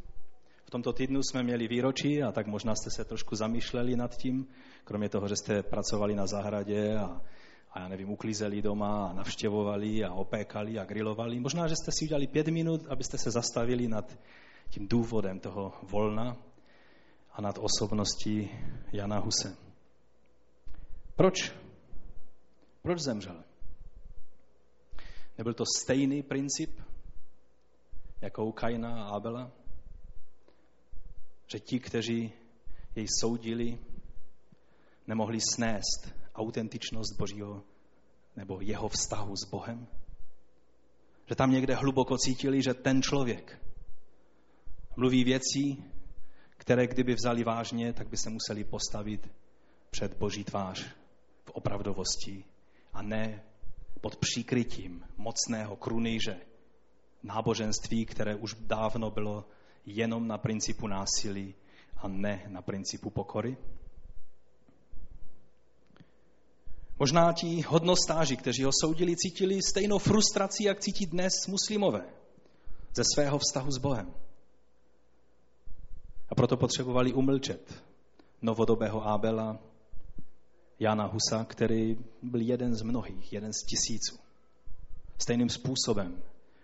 [0.71, 4.47] Tomto týdnu jsme měli výročí a tak možná jste se trošku zamýšleli nad tím,
[4.83, 7.21] kromě toho, že jste pracovali na zahradě a,
[7.71, 11.39] a já nevím, uklízeli doma a navštěvovali a opékali a grilovali.
[11.39, 14.17] Možná, že jste si udělali pět minut, abyste se zastavili nad
[14.69, 16.37] tím důvodem toho volna
[17.31, 18.51] a nad osobností
[18.93, 19.57] Jana Huse.
[21.15, 21.51] Proč?
[22.81, 23.43] Proč zemřel?
[25.37, 26.79] Nebyl to stejný princip
[28.21, 29.60] jako u Kaina a Abela?
[31.51, 32.31] Že ti, kteří
[32.95, 33.79] jej soudili,
[35.07, 37.63] nemohli snést autentičnost Božího
[38.35, 39.87] nebo jeho vztahu s Bohem?
[41.25, 43.61] Že tam někde hluboko cítili, že ten člověk
[44.95, 45.83] mluví věcí,
[46.57, 49.31] které kdyby vzali vážně, tak by se museli postavit
[49.89, 50.85] před Boží tvář
[51.45, 52.43] v opravdovosti
[52.93, 53.43] a ne
[54.01, 56.41] pod příkrytím mocného krunýže
[57.23, 59.45] náboženství, které už dávno bylo
[59.85, 61.55] jenom na principu násilí
[61.97, 63.57] a ne na principu pokory?
[66.99, 72.05] Možná ti hodnostáři, kteří ho soudili, cítili stejnou frustraci, jak cítí dnes muslimové
[72.95, 74.13] ze svého vztahu s Bohem.
[76.29, 77.83] A proto potřebovali umlčet
[78.41, 79.59] novodobého Ábela,
[80.79, 84.19] Jana Husa, který byl jeden z mnohých, jeden z tisíců.
[85.17, 86.23] Stejným způsobem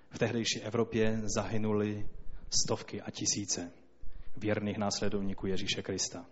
[0.09, 2.09] v tehdejší Evropě zahynuli
[2.49, 3.71] stovky a tisíce
[4.37, 6.25] věrných následovníků Ježíše Krista.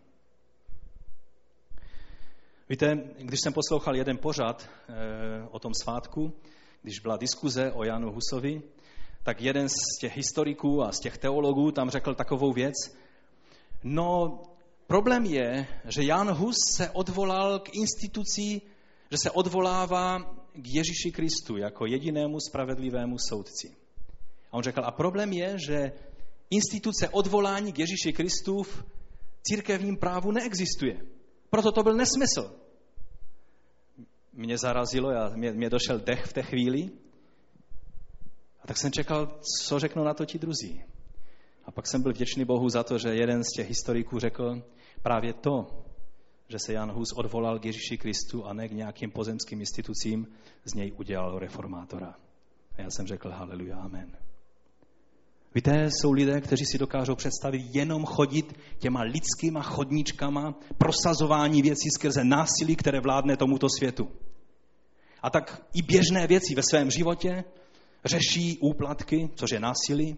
[2.69, 6.34] Víte, když jsem poslouchal jeden pořad e, o tom svátku,
[6.82, 8.62] když byla diskuze o Janu Husovi,
[9.23, 12.73] tak jeden z těch historiků a z těch teologů tam řekl takovou věc.
[13.84, 14.41] No,
[14.88, 18.62] problém je, že Jan Hus se odvolal k instituci,
[19.12, 20.19] že se odvolává
[20.54, 23.85] k Ježíši Kristu jako jedinému spravedlivému soudci.
[24.51, 25.91] A on řekl, a problém je, že
[26.49, 28.86] instituce odvolání k Ježíši Kristu v
[29.43, 30.97] církevním právu neexistuje.
[31.49, 32.55] Proto to byl nesmysl.
[34.34, 36.89] Mě zarazilo, já, mě, mě došel dech v té chvíli.
[38.62, 40.84] A tak jsem čekal, co řeknou na to ti druzí.
[41.65, 44.63] A pak jsem byl vděčný Bohu za to, že jeden z těch historiků řekl
[45.01, 45.86] právě to,
[46.47, 50.27] že se Jan Hus odvolal k Ježíši Kristu a ne k nějakým pozemským institucím,
[50.65, 52.15] z něj udělal reformátora.
[52.77, 54.24] A já jsem řekl, haleluja, amen.
[55.56, 62.24] Víte, jsou lidé, kteří si dokážou představit jenom chodit těma lidskýma chodníčkama, prosazování věcí skrze
[62.24, 64.12] násilí, které vládne tomuto světu.
[65.22, 67.44] A tak i běžné věci ve svém životě
[68.06, 70.18] řeší úplatky, což je násilí,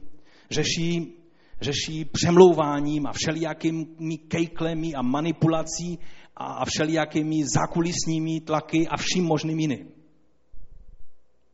[0.52, 1.14] řeší,
[1.62, 6.00] řeší přemlouváním a všelijakými kejklemi a manipulací
[6.36, 9.92] a, všelijakými zákulisními tlaky a vším možným jiným.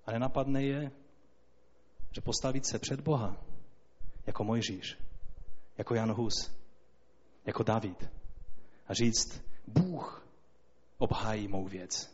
[0.06, 0.91] A nenapadne je,
[2.15, 3.52] že postavit se před Boha
[4.27, 4.97] jako Mojžíš,
[5.77, 6.51] jako Jan Hus,
[7.45, 8.09] jako David
[8.88, 10.27] a říct, Bůh
[10.97, 12.13] obhájí mou věc.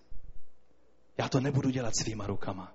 [1.17, 2.73] Já to nebudu dělat svýma rukama.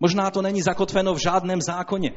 [0.00, 2.12] Možná to není zakotveno v žádném zákoně,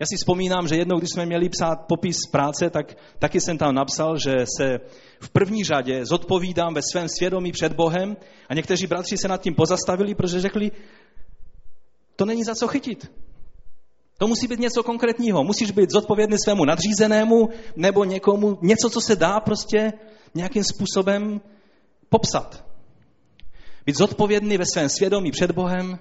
[0.00, 3.74] Já si vzpomínám, že jednou, když jsme měli psát popis práce, tak taky jsem tam
[3.74, 4.80] napsal, že se
[5.20, 8.16] v první řadě zodpovídám ve svém svědomí před Bohem
[8.48, 10.70] a někteří bratři se nad tím pozastavili, protože řekli,
[12.16, 13.12] to není za co chytit.
[14.20, 15.44] To musí být něco konkrétního.
[15.44, 19.92] Musíš být zodpovědný svému nadřízenému nebo někomu, něco, co se dá prostě
[20.34, 21.40] nějakým způsobem
[22.08, 22.64] popsat.
[23.86, 25.98] Být zodpovědný ve svém svědomí před Bohem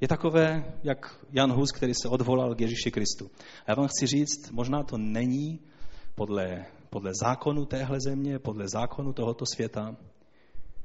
[0.00, 3.30] je takové, jak Jan Hus, který se odvolal k Ježíši Kristu.
[3.66, 5.60] A já vám chci říct, možná to není
[6.14, 9.96] podle, podle zákonu téhle země, podle zákonu tohoto světa,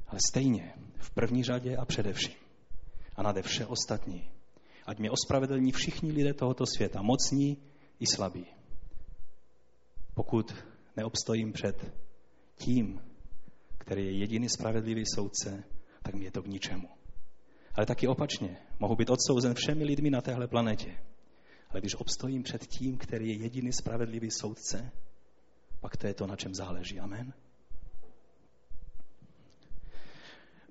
[0.08, 2.34] ale stejně v první řadě a především
[3.16, 4.30] a nade vše ostatní.
[4.86, 7.58] Ať mě ospravedlní všichni lidé tohoto světa, mocní
[8.00, 8.46] i slabí.
[10.14, 10.54] Pokud
[10.96, 11.94] neobstojím před
[12.56, 13.00] tím,
[13.78, 15.64] který je jediný spravedlivý soudce,
[16.02, 16.88] tak mi je to k ničemu.
[17.74, 18.56] Ale taky opačně.
[18.78, 20.98] Mohu být odsouzen všemi lidmi na téhle planetě.
[21.68, 24.92] Ale když obstojím před tím, který je jediný spravedlivý soudce,
[25.80, 27.00] pak to je to, na čem záleží.
[27.00, 27.32] Amen.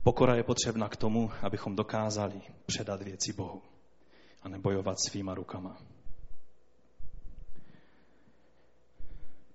[0.04, 3.62] Pokora je potřebná k tomu, abychom dokázali předat věci Bohu
[4.43, 5.77] a nebojovat svýma rukama.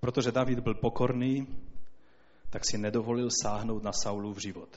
[0.01, 1.46] Protože David byl pokorný,
[2.51, 4.68] tak si nedovolil sáhnout na Saulův život.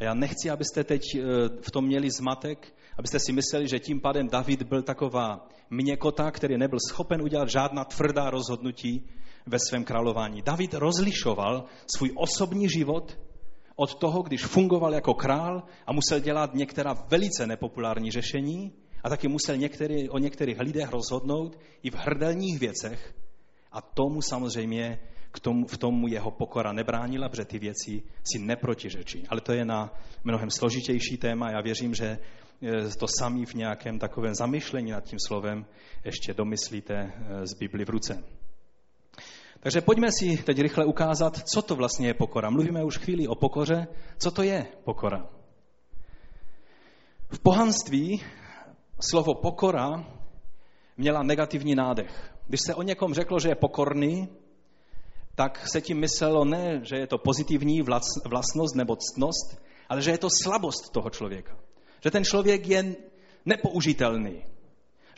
[0.00, 1.22] A já nechci, abyste teď eh,
[1.62, 6.58] v tom měli zmatek, abyste si mysleli, že tím pádem David byl taková měkota, který
[6.58, 9.08] nebyl schopen udělat žádná tvrdá rozhodnutí
[9.46, 10.42] ve svém králování.
[10.42, 11.64] David rozlišoval
[11.96, 13.18] svůj osobní život
[13.76, 18.72] od toho, když fungoval jako král a musel dělat některá velice nepopulární řešení
[19.04, 23.14] a taky musel některý, o některých lidech rozhodnout i v hrdelních věcech
[23.72, 24.98] a tomu samozřejmě
[25.36, 29.26] k tomu, v tomu jeho pokora nebránila, protože ty věci si neprotiřečí.
[29.28, 29.92] Ale to je na
[30.24, 31.50] mnohem složitější téma.
[31.50, 32.18] Já věřím, že e,
[32.98, 35.66] to sami v nějakém takovém zamyšlení nad tím slovem
[36.04, 38.24] ještě domyslíte e, z Bibli v ruce.
[39.60, 42.50] Takže pojďme si teď rychle ukázat, co to vlastně je pokora.
[42.50, 43.86] Mluvíme už chvíli o pokoře.
[44.18, 45.26] Co to je pokora?
[47.30, 48.22] V pohanství
[49.00, 50.04] slovo pokora
[50.96, 52.34] měla negativní nádech.
[52.46, 54.28] Když se o někom řeklo, že je pokorný,
[55.34, 57.82] tak se tím myslelo ne, že je to pozitivní
[58.24, 61.58] vlastnost nebo ctnost, ale že je to slabost toho člověka.
[62.00, 62.96] Že ten člověk je
[63.44, 64.44] nepoužitelný.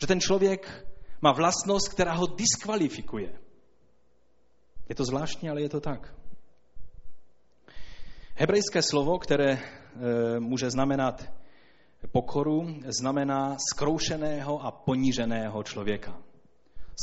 [0.01, 0.87] Že ten člověk
[1.21, 3.39] má vlastnost, která ho diskvalifikuje.
[4.89, 6.15] Je to zvláštní, ale je to tak.
[8.35, 9.59] Hebrejské slovo, které e,
[10.39, 11.38] může znamenat
[12.07, 16.17] pokoru, znamená skroušeného a poníženého člověka.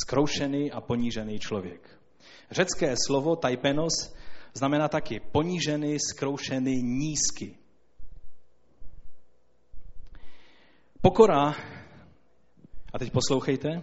[0.04, 2.00] Skroušený a ponížený člověk.
[2.50, 4.14] Řecké slovo tajpenos
[4.54, 7.58] znamená taky ponížený, zkroušený, nízky.
[11.00, 11.54] Pokora,
[12.92, 13.82] a teď poslouchejte,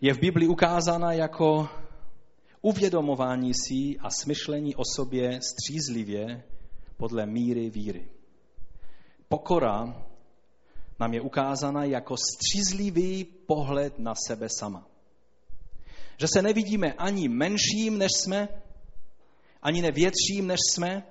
[0.00, 1.68] je v Biblii ukázána jako
[2.62, 6.42] uvědomování si a smyšlení o sobě střízlivě
[6.96, 8.08] podle míry víry.
[9.32, 9.94] Pokora
[11.00, 14.86] nám je ukázána jako střízlivý pohled na sebe sama.
[16.20, 18.48] Že se nevidíme ani menším, než jsme,
[19.62, 21.02] ani nevětším, než jsme,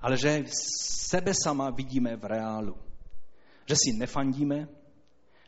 [0.00, 0.44] ale že
[1.10, 2.76] sebe sama vidíme v reálu.
[3.66, 4.68] Že si nefandíme,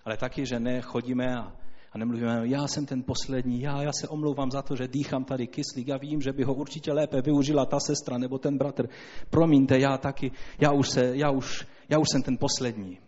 [0.05, 1.53] ale taky, že nechodíme a,
[1.93, 5.47] a nemluvíme, já jsem ten poslední, já, já se omlouvám za to, že dýchám tady
[5.47, 8.89] kyslík, já vím, že by ho určitě lépe využila ta sestra nebo ten bratr.
[9.31, 12.99] Promiňte, já taky, já už, se, já už, já už jsem ten poslední.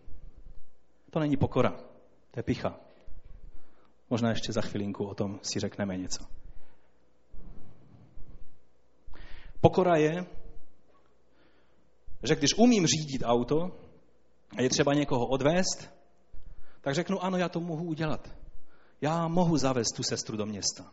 [1.10, 1.70] To není pokora,
[2.30, 2.80] to je picha.
[4.10, 6.24] Možná ještě za chvilinku o tom si řekneme něco.
[9.60, 10.26] Pokora je,
[12.22, 13.70] že když umím řídit auto
[14.56, 15.90] a je třeba někoho odvést,
[16.80, 18.30] tak řeknu, ano, já to mohu udělat.
[19.00, 20.92] Já mohu zavést tu sestru do města.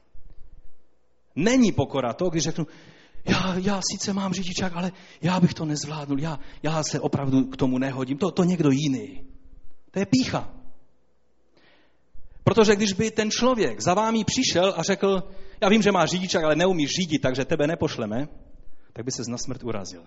[1.36, 2.67] Není pokora to, když řeknu,
[3.28, 7.58] já, já sice mám řidičák, ale já bych to nezvládnul, já, já se opravdu k
[7.58, 9.24] tomu nehodím, to, to někdo jiný.
[9.92, 10.54] To je pícha.
[12.43, 15.24] Protože když by ten člověk za vámi přišel a řekl,
[15.62, 18.28] já vím, že má řidičák, ale neumíš řídit, takže tebe nepošleme,
[18.93, 20.04] tak by se na smrt urazil.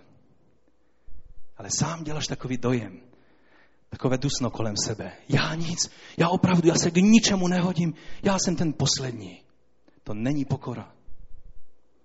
[1.56, 3.00] Ale sám děláš takový dojem,
[3.88, 5.12] takové dusno kolem sebe.
[5.28, 9.42] Já nic, já opravdu, já se k ničemu nehodím, já jsem ten poslední.
[10.04, 10.92] To není pokora.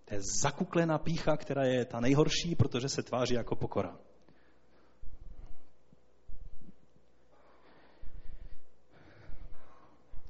[0.06, 4.00] To je zakuklená pícha, která je ta nejhorší, protože se tváří jako pokora.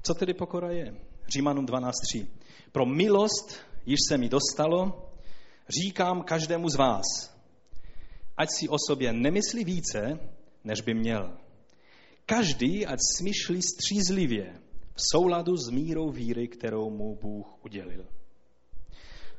[0.02, 0.96] Co tedy pokora je?
[1.28, 2.28] Římanům 12.3.
[2.72, 5.10] Pro milost, již se mi dostalo,
[5.70, 7.04] říkám každému z vás,
[8.38, 10.20] ať si o sobě nemyslí více,
[10.64, 11.38] než by měl.
[12.26, 14.60] Každý, ať smýšlí střízlivě,
[14.94, 18.06] v souladu s mírou víry, kterou mu Bůh udělil.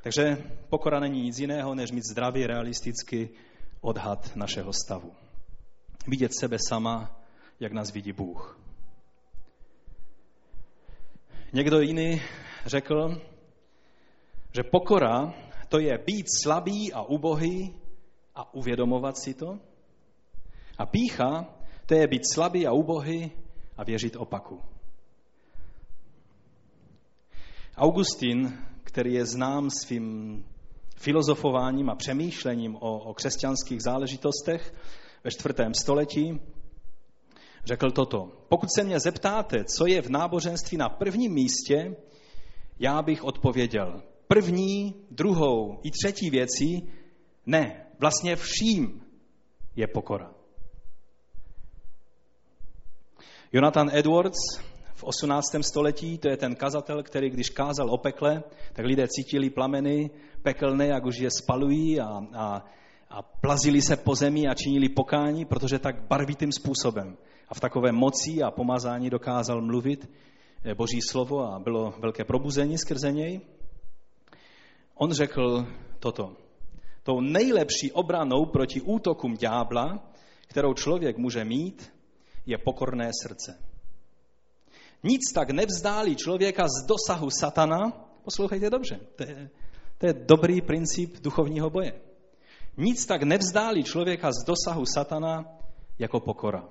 [0.07, 0.37] Takže
[0.69, 3.29] pokora není nic jiného, než mít zdravý, realistický
[3.81, 5.13] odhad našeho stavu.
[6.07, 7.21] Vidět sebe sama,
[7.61, 8.61] jak nás vidí Bůh.
[11.53, 12.23] Někdo jiný
[12.67, 13.23] řekl,
[14.53, 15.35] že pokora
[15.69, 17.75] to je být slabý a ubohý
[18.35, 19.59] a uvědomovat si to.
[20.79, 21.55] A pícha
[21.87, 23.33] to je být slabý a ubohý
[23.77, 24.61] a věřit opaku.
[27.77, 30.45] Augustin, který je znám svým
[30.97, 34.75] filozofováním a přemýšlením o, o křesťanských záležitostech
[35.25, 36.41] ve čtvrtém století,
[37.65, 38.33] řekl toto.
[38.49, 41.97] Pokud se mě zeptáte, co je v náboženství na prvním místě,
[42.79, 44.03] já bych odpověděl.
[44.29, 46.89] První, druhou i třetí věcí,
[47.47, 49.03] ne, vlastně vším
[49.77, 50.31] je pokora.
[53.53, 54.39] Jonathan Edwards
[54.97, 55.47] v 18.
[55.61, 58.43] století, to je ten kazatel, který když kázal o pekle,
[58.73, 60.11] tak lidé cítili plameny
[60.43, 62.65] pekelné, jak už je spalují a, a,
[63.11, 67.17] a plazili se po zemi a činili pokání, protože tak barvitým způsobem
[67.49, 70.11] a v takové moci a pomazání dokázal mluvit
[70.65, 73.41] eh, Boží slovo a bylo velké probuzení skrze něj.
[74.95, 75.67] On řekl
[75.99, 76.37] toto.
[77.03, 80.13] Tou nejlepší obranou proti útokům ďábla,
[80.49, 81.93] kterou člověk může mít,
[82.47, 83.59] je pokorné srdce.
[85.03, 87.93] Nic tak nevzdálí člověka z dosahu satana,
[88.25, 89.51] poslouchejte dobře, to je,
[89.99, 91.93] to je dobrý princip duchovního boje.
[92.77, 95.45] Nic tak nevzdálí člověka z dosahu satana
[95.99, 96.69] jako pokora.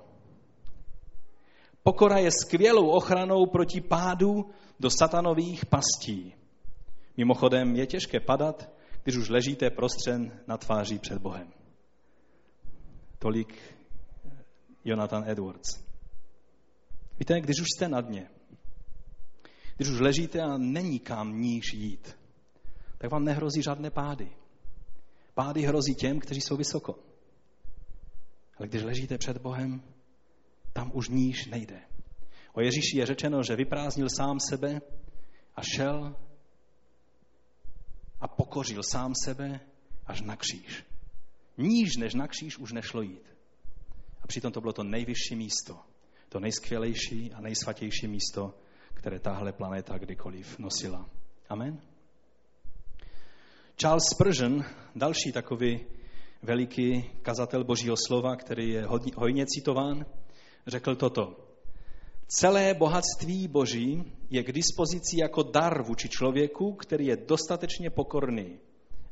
[1.82, 4.50] Pokora je skvělou ochranou proti pádu
[4.80, 6.34] do satanových pastí.
[7.16, 8.70] Mimochodem je těžké padat,
[9.02, 11.52] když už ležíte prostřen na tváří před Bohem.
[13.18, 13.54] Tolik
[14.84, 15.85] Jonathan Edwards.
[17.18, 18.30] Víte, když už jste na dně,
[19.76, 22.18] když už ležíte a není kam níž jít,
[22.98, 24.36] tak vám nehrozí žádné pády.
[25.34, 26.98] Pády hrozí těm, kteří jsou vysoko.
[28.58, 29.82] Ale když ležíte před Bohem,
[30.72, 31.80] tam už níž nejde.
[32.52, 34.80] O Ježíši je řečeno, že vyprázdnil sám sebe
[35.56, 36.16] a šel
[38.20, 39.60] a pokořil sám sebe
[40.06, 40.84] až na kříž.
[41.58, 43.36] Níž než na kříž už nešlo jít.
[44.22, 45.80] A přitom to bylo to nejvyšší místo,
[46.36, 48.54] to nejskvělejší a nejsvatější místo,
[48.94, 51.10] které tahle planeta kdykoliv nosila.
[51.48, 51.80] Amen.
[53.76, 54.64] Charles Spurgeon,
[54.96, 55.86] další takový
[56.42, 60.06] veliký kazatel Božího slova, který je hojně citován,
[60.66, 61.36] řekl toto.
[62.28, 68.58] Celé bohatství Boží je k dispozici jako dar vůči člověku, který je dostatečně pokorný,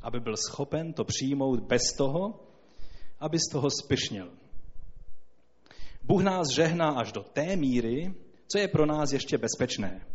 [0.03, 2.41] aby byl schopen to přijmout bez toho,
[3.21, 4.44] aby z toho spyšnil.
[6.05, 8.15] Bůh nás žehná až do té míry,
[8.49, 10.07] co je pro nás ještě bezpečné.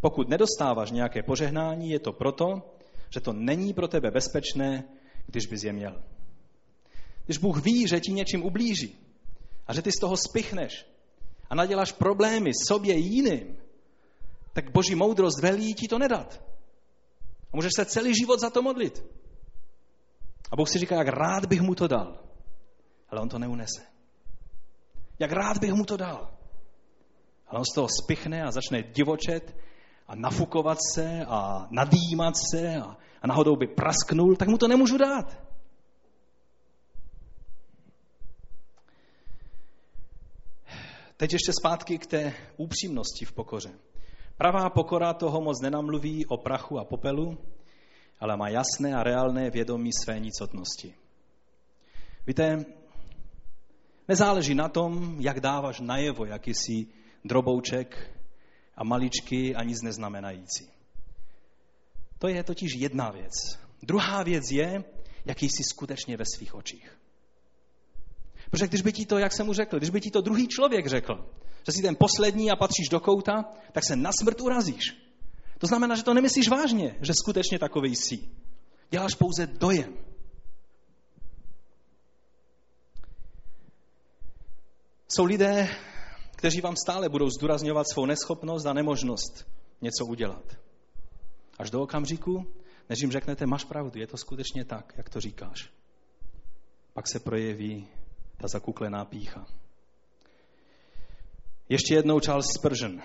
[0.00, 2.74] Pokud nedostáváš nějaké požehnání, je to proto,
[3.10, 4.84] že to není pro tebe bezpečné,
[5.26, 6.02] když bys je měl.
[7.24, 8.98] Když Bůh ví, že ti něčím ublíží
[9.66, 10.86] a že ty z toho spichneš
[11.50, 13.56] a naděláš problémy sobě jiným,
[14.52, 16.42] tak boží moudrost velí ti to nedat.
[17.52, 19.04] A můžeš se celý život za to modlit.
[20.50, 22.18] A Bůh si říká, jak rád bych mu to dal.
[23.08, 23.95] Ale on to neunese.
[25.18, 26.30] Jak rád bych mu to dal.
[27.46, 29.56] Ale on z toho spichne a začne divočet
[30.06, 34.98] a nafukovat se a nadýmat se a, a náhodou by prasknul, tak mu to nemůžu
[34.98, 35.46] dát.
[41.16, 43.70] Teď ještě zpátky k té upřímnosti v pokoře.
[44.36, 47.38] Pravá pokora toho moc nenamluví o prachu a popelu,
[48.20, 50.94] ale má jasné a reálné vědomí své nicotnosti.
[52.26, 52.64] Víte,
[54.08, 56.86] nezáleží na tom, jak dáváš najevo jakýsi
[57.24, 58.16] drobouček
[58.76, 60.68] a maličky a nic neznamenající.
[62.18, 63.32] To je totiž jedna věc.
[63.82, 64.84] Druhá věc je,
[65.24, 66.98] jaký jsi skutečně ve svých očích.
[68.50, 70.86] Protože když by ti to, jak jsem mu řekl, když by ti to druhý člověk
[70.86, 71.30] řekl,
[71.66, 75.06] že jsi ten poslední a patříš do kouta, tak se na smrt urazíš.
[75.58, 78.18] To znamená, že to nemyslíš vážně, že skutečně takový jsi.
[78.90, 79.94] Děláš pouze dojem.
[85.08, 85.68] Jsou lidé,
[86.36, 89.48] kteří vám stále budou zdůrazňovat svou neschopnost a nemožnost
[89.80, 90.56] něco udělat.
[91.58, 92.46] Až do okamžiku,
[92.88, 95.70] než jim řeknete, máš pravdu, je to skutečně tak, jak to říkáš.
[96.92, 97.88] Pak se projeví
[98.36, 99.46] ta zakuklená pícha.
[101.68, 103.02] Ještě jednou Charles Spurgeon.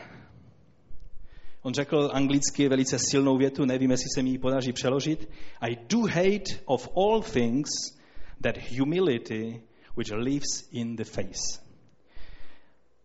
[1.61, 5.29] On řekl anglicky velice silnou větu, nevím, jestli se mi ji podaří přeložit.
[5.61, 7.69] I do hate of all things
[8.43, 9.61] that humility
[9.97, 11.70] which lives in the face.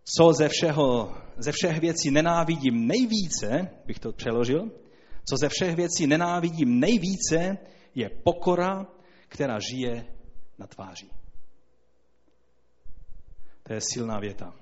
[0.06, 4.70] Co ze, všeho, ze všech věcí nenávidím nejvíce, bych to přeložil,
[5.28, 7.58] co ze všech věcí nenávidím nejvíce,
[7.94, 8.86] je pokora,
[9.28, 10.06] která žije
[10.58, 11.10] na tváří.
[13.62, 14.54] To je silná věta.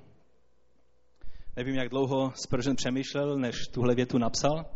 [1.57, 4.67] Nevím, jak dlouho Spurgeon přemýšlel, než tuhle větu napsal.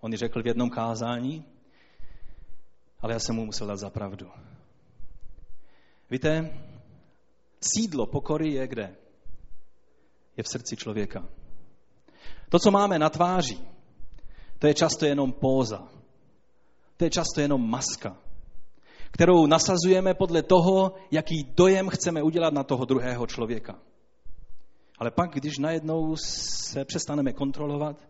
[0.00, 1.44] On ji řekl v jednom kázání,
[3.00, 4.30] ale já jsem mu musel dát za pravdu.
[6.10, 6.50] Víte,
[7.60, 8.96] sídlo pokory je kde?
[10.40, 11.28] Je v srdci člověka.
[12.48, 13.58] To, co máme na tváři,
[14.58, 15.88] to je často jenom póza.
[16.96, 18.16] To je často jenom maska,
[19.10, 23.78] kterou nasazujeme podle toho, jaký dojem chceme udělat na toho druhého člověka.
[24.98, 28.08] Ale pak, když najednou se přestaneme kontrolovat,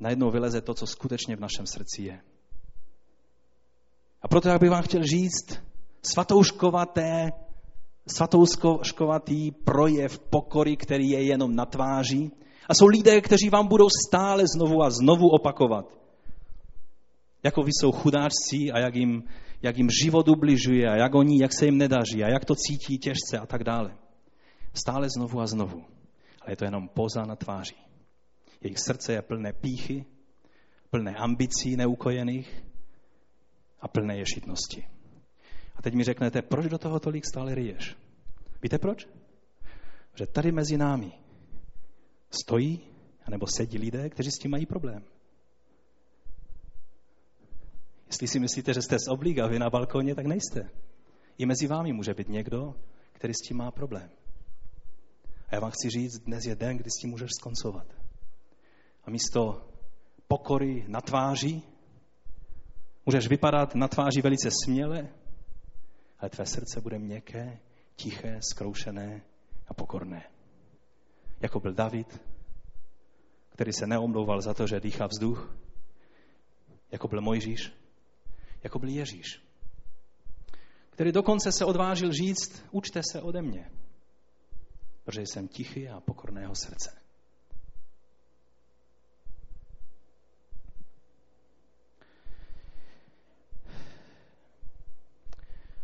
[0.00, 2.20] najednou vyleze to, co skutečně v našem srdci je.
[4.22, 5.62] A proto já bych vám chtěl říct,
[6.02, 7.30] svatouškovaté,
[8.08, 12.32] svatouškovatý projev pokory, který je jenom na tváří.
[12.68, 15.96] A jsou lidé, kteří vám budou stále znovu a znovu opakovat,
[17.42, 19.22] jako vy jsou chudáčci a jak jim,
[19.62, 22.98] jak jim život ubližuje a jak oni, jak se jim nedaří a jak to cítí
[22.98, 23.96] těžce a tak dále.
[24.74, 25.84] Stále znovu a znovu.
[26.40, 27.76] Ale je to jenom poza na tváří.
[28.60, 30.04] Jejich srdce je plné píchy,
[30.90, 32.64] plné ambicí neukojených
[33.80, 34.95] a plné ješitnosti.
[35.76, 37.96] A teď mi řeknete, proč do toho tolik stále ryješ?
[38.62, 39.08] Víte proč?
[40.14, 41.12] Že tady mezi námi
[42.30, 42.80] stojí
[43.30, 45.04] nebo sedí lidé, kteří s tím mají problém.
[48.06, 50.70] Jestli si myslíte, že jste z obliga vy na balkoně, tak nejste.
[51.38, 52.74] I mezi vámi může být někdo,
[53.12, 54.10] který s tím má problém.
[55.48, 57.86] A já vám chci říct, dnes je den, kdy s tím můžeš skoncovat.
[59.04, 59.68] A místo
[60.28, 61.62] pokory na tváři,
[63.06, 65.08] můžeš vypadat na tváři velice směle,
[66.18, 67.58] ale tvé srdce bude měkké,
[67.96, 69.22] tiché, zkroušené
[69.68, 70.30] a pokorné.
[71.40, 72.20] Jako byl David,
[73.48, 75.56] který se neomlouval za to, že dýchá vzduch,
[76.90, 77.72] jako byl Mojžíš,
[78.62, 79.42] jako byl Ježíš,
[80.90, 83.70] který dokonce se odvážil říct, učte se ode mě,
[85.04, 87.05] protože jsem tichý a pokorného srdce.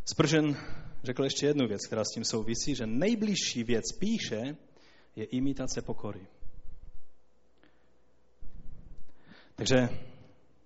[0.05, 0.57] Spržen
[1.05, 4.57] řekl ještě jednu věc, která s tím souvisí, že nejbližší věc píše
[5.16, 6.26] je imitace pokory.
[9.55, 9.88] Takže,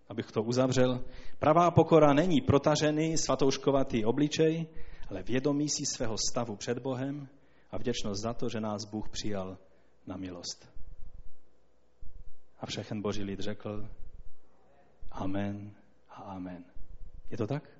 [0.09, 1.05] abych to uzavřel,
[1.39, 4.67] pravá pokora není protažený svatouškovatý obličej,
[5.11, 7.29] ale vědomí si svého stavu před Bohem
[7.71, 9.59] a vděčnost za to, že nás Bůh přijal
[10.07, 10.69] na milost.
[12.61, 13.89] A všechen boží lid řekl
[15.11, 15.75] Amen
[16.09, 16.65] a Amen.
[17.31, 17.76] Je to tak?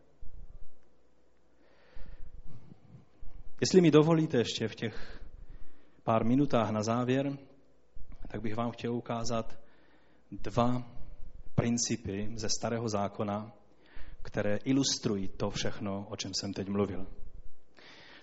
[3.61, 5.21] Jestli mi dovolíte ještě v těch
[6.03, 7.39] pár minutách na závěr,
[8.29, 9.59] tak bych vám chtěl ukázat
[10.31, 10.83] dva
[11.55, 13.53] principy ze Starého zákona,
[14.23, 17.07] které ilustrují to všechno, o čem jsem teď mluvil.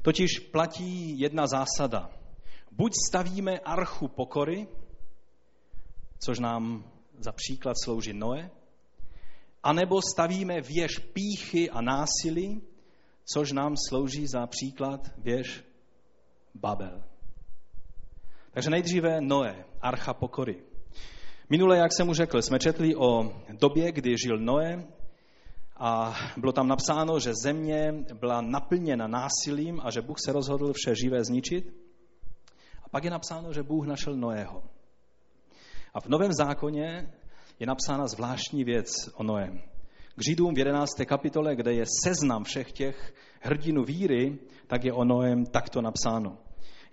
[0.01, 2.09] Totiž platí jedna zásada.
[2.71, 4.67] Buď stavíme archu pokory,
[6.19, 8.51] což nám za příklad slouží Noe,
[9.63, 12.61] anebo stavíme věž píchy a násilí,
[13.25, 15.63] což nám slouží za příklad věž
[16.55, 17.03] Babel.
[18.51, 20.63] Takže nejdříve Noé, archa pokory.
[21.49, 24.87] Minule, jak jsem mu řekl, jsme četli o době, kdy žil Noé
[25.77, 30.95] a bylo tam napsáno, že země byla naplněna násilím a že Bůh se rozhodl vše
[30.95, 31.73] živé zničit.
[32.83, 34.63] A pak je napsáno, že Bůh našel Noého.
[35.93, 37.13] A v Novém zákoně
[37.59, 39.72] je napsána zvláštní věc o Noém
[40.15, 40.91] k Židům v 11.
[41.05, 44.37] kapitole, kde je seznam všech těch hrdinů víry,
[44.67, 46.37] tak je o Noem takto napsáno.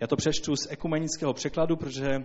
[0.00, 2.24] Já to přečtu z ekumenického překladu, protože,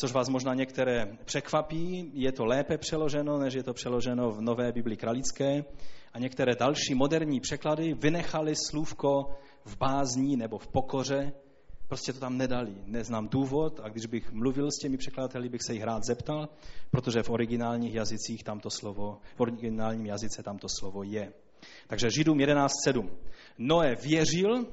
[0.00, 4.72] což vás možná některé překvapí, je to lépe přeloženo, než je to přeloženo v Nové
[4.72, 5.64] Biblii kralické.
[6.12, 11.32] A některé další moderní překlady vynechali slůvko v bázní nebo v pokoře,
[11.88, 12.74] Prostě to tam nedali.
[12.86, 16.48] Neznám důvod a když bych mluvil s těmi překladateli, bych se jich rád zeptal,
[16.90, 21.32] protože v originálních jazycích tamto slovo, v originálním jazyce tamto slovo je.
[21.86, 23.10] Takže Židům 11.7.
[23.58, 24.66] Noé věřil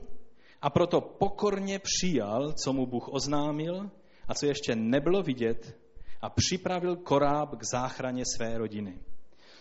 [0.61, 3.89] a proto pokorně přijal, co mu Bůh oznámil
[4.27, 5.77] a co ještě nebylo vidět
[6.21, 8.99] a připravil koráb k záchraně své rodiny.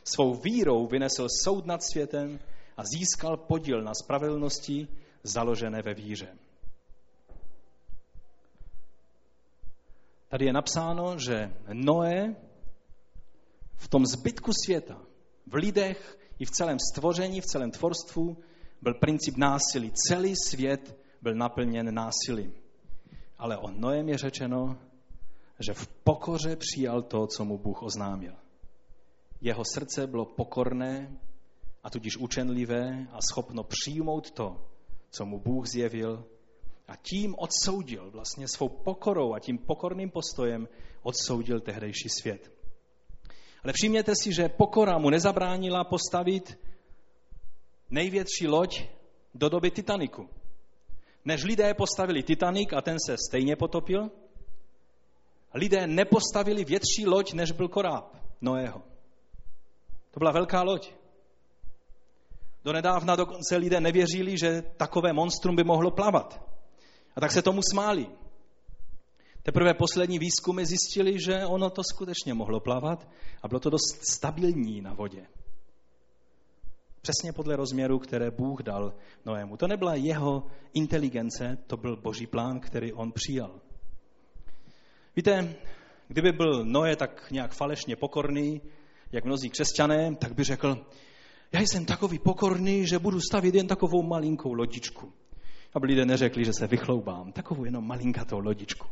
[0.04, 2.38] Svou vírou vynesl soud nad světem
[2.76, 4.88] a získal podíl na spravedlnosti
[5.22, 6.28] založené ve víře.
[10.32, 12.36] Tady je napsáno, že Noé
[13.76, 15.00] v tom zbytku světa,
[15.46, 18.36] v lidech i v celém stvoření, v celém tvorstvu
[18.82, 19.92] byl princip násilí.
[20.08, 22.54] Celý svět byl naplněn násilím.
[23.38, 24.78] Ale o Noem je řečeno,
[25.66, 28.34] že v pokoře přijal to, co mu Bůh oznámil.
[29.40, 31.18] Jeho srdce bylo pokorné
[31.82, 34.70] a tudíž učenlivé a schopno přijmout to,
[35.10, 36.24] co mu Bůh zjevil
[36.92, 40.68] a tím odsoudil, vlastně svou pokorou a tím pokorným postojem
[41.02, 42.52] odsoudil tehdejší svět.
[43.64, 46.58] Ale všimněte si, že pokora mu nezabránila postavit
[47.90, 48.84] největší loď
[49.34, 50.28] do doby Titaniku.
[51.24, 54.10] Než lidé postavili Titanic a ten se stejně potopil,
[55.54, 58.82] lidé nepostavili větší loď, než byl koráb Noého.
[60.10, 60.92] To byla velká loď.
[62.64, 66.51] Do nedávna dokonce lidé nevěřili, že takové monstrum by mohlo plavat.
[67.16, 68.06] A tak se tomu smáli.
[69.42, 73.08] Teprve poslední výzkumy zjistili, že ono to skutečně mohlo plavat
[73.42, 75.26] a bylo to dost stabilní na vodě.
[77.02, 78.94] Přesně podle rozměru, které Bůh dal
[79.26, 79.56] Noému.
[79.56, 83.60] To nebyla jeho inteligence, to byl boží plán, který on přijal.
[85.16, 85.56] Víte,
[86.08, 88.60] kdyby byl Noé tak nějak falešně pokorný,
[89.12, 90.86] jak mnozí křesťané, tak by řekl,
[91.52, 95.12] já jsem takový pokorný, že budu stavit jen takovou malinkou lodičku.
[95.74, 97.32] Aby lidé neřekli, že se vychloubám.
[97.32, 98.88] Takovou jenom malinkatou lodičku.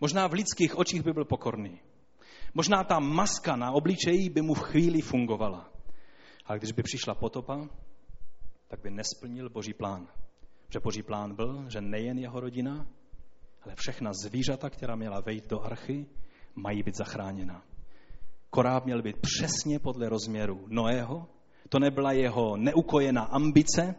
[0.00, 1.80] Možná v lidských očích by byl pokorný.
[2.54, 5.70] Možná ta maska na obličeji by mu v chvíli fungovala.
[6.46, 7.68] Ale když by přišla potopa,
[8.68, 10.08] tak by nesplnil boží plán.
[10.68, 12.86] Že boží plán byl, že nejen jeho rodina,
[13.62, 16.06] ale všechna zvířata, která měla vejít do archy,
[16.54, 17.62] mají být zachráněna.
[18.50, 21.26] Koráb měl být přesně podle rozměru Noého.
[21.68, 23.94] To nebyla jeho neukojená ambice,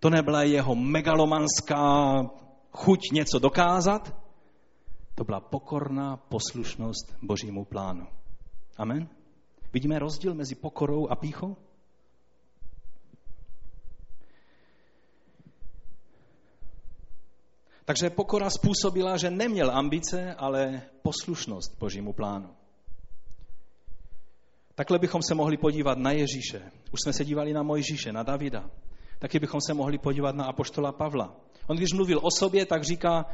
[0.00, 2.22] to nebyla jeho megalomanská
[2.70, 4.16] chuť něco dokázat,
[5.14, 8.06] to byla pokorná poslušnost Božímu plánu.
[8.76, 9.08] Amen?
[9.72, 11.56] Vidíme rozdíl mezi pokorou a píchou?
[17.84, 22.50] Takže pokora způsobila, že neměl ambice, ale poslušnost Božímu plánu.
[24.74, 26.70] Takhle bychom se mohli podívat na Ježíše.
[26.92, 28.70] Už jsme se dívali na Mojžíše, na Davida.
[29.20, 31.36] Taky bychom se mohli podívat na apoštola Pavla.
[31.66, 33.26] On když mluvil o sobě, tak říká,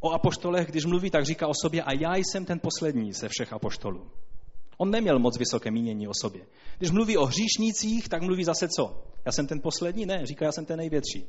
[0.00, 3.52] o apoštolech, když mluví, tak říká o sobě, a já jsem ten poslední ze všech
[3.52, 4.10] apoštolů.
[4.78, 6.46] On neměl moc vysoké mínění o sobě.
[6.78, 9.02] Když mluví o hříšnících, tak mluví zase co?
[9.24, 10.06] Já jsem ten poslední?
[10.06, 11.26] Ne, říká, já jsem ten největší.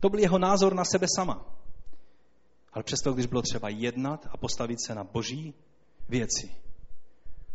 [0.00, 1.46] To byl jeho názor na sebe sama.
[2.72, 5.54] Ale přesto, když bylo třeba jednat a postavit se na boží
[6.08, 6.50] věci,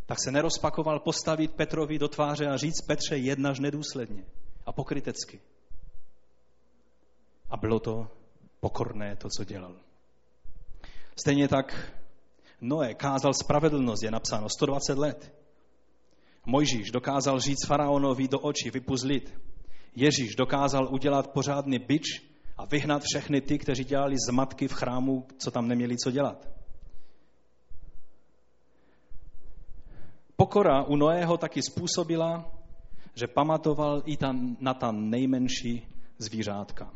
[0.06, 4.26] tak se nerozpakoval postavit Petrovi do tváře a říct Petře jednaž nedůsledně
[4.66, 5.42] a pokrytecky.
[7.50, 8.08] A bylo to
[8.60, 9.76] pokorné to, co dělal.
[11.20, 11.94] Stejně tak
[12.62, 15.34] Noé kázal spravedlnost, je napsáno 120 let.
[16.46, 19.34] Mojžíš dokázal říct faraonovi do očí, vypuzlit.
[19.96, 22.04] Ježíš dokázal udělat pořádný byč
[22.58, 26.48] a vyhnat všechny ty, kteří dělali zmatky v chrámu, co tam neměli co dělat.
[30.36, 32.52] Pokora u Noého taky způsobila,
[33.16, 35.88] že pamatoval i tam na ta nejmenší
[36.18, 36.94] zvířátka.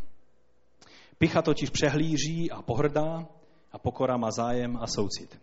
[1.17, 3.27] Picha totiž přehlíží a pohrdá
[3.71, 5.39] a pokora má zájem a soucit.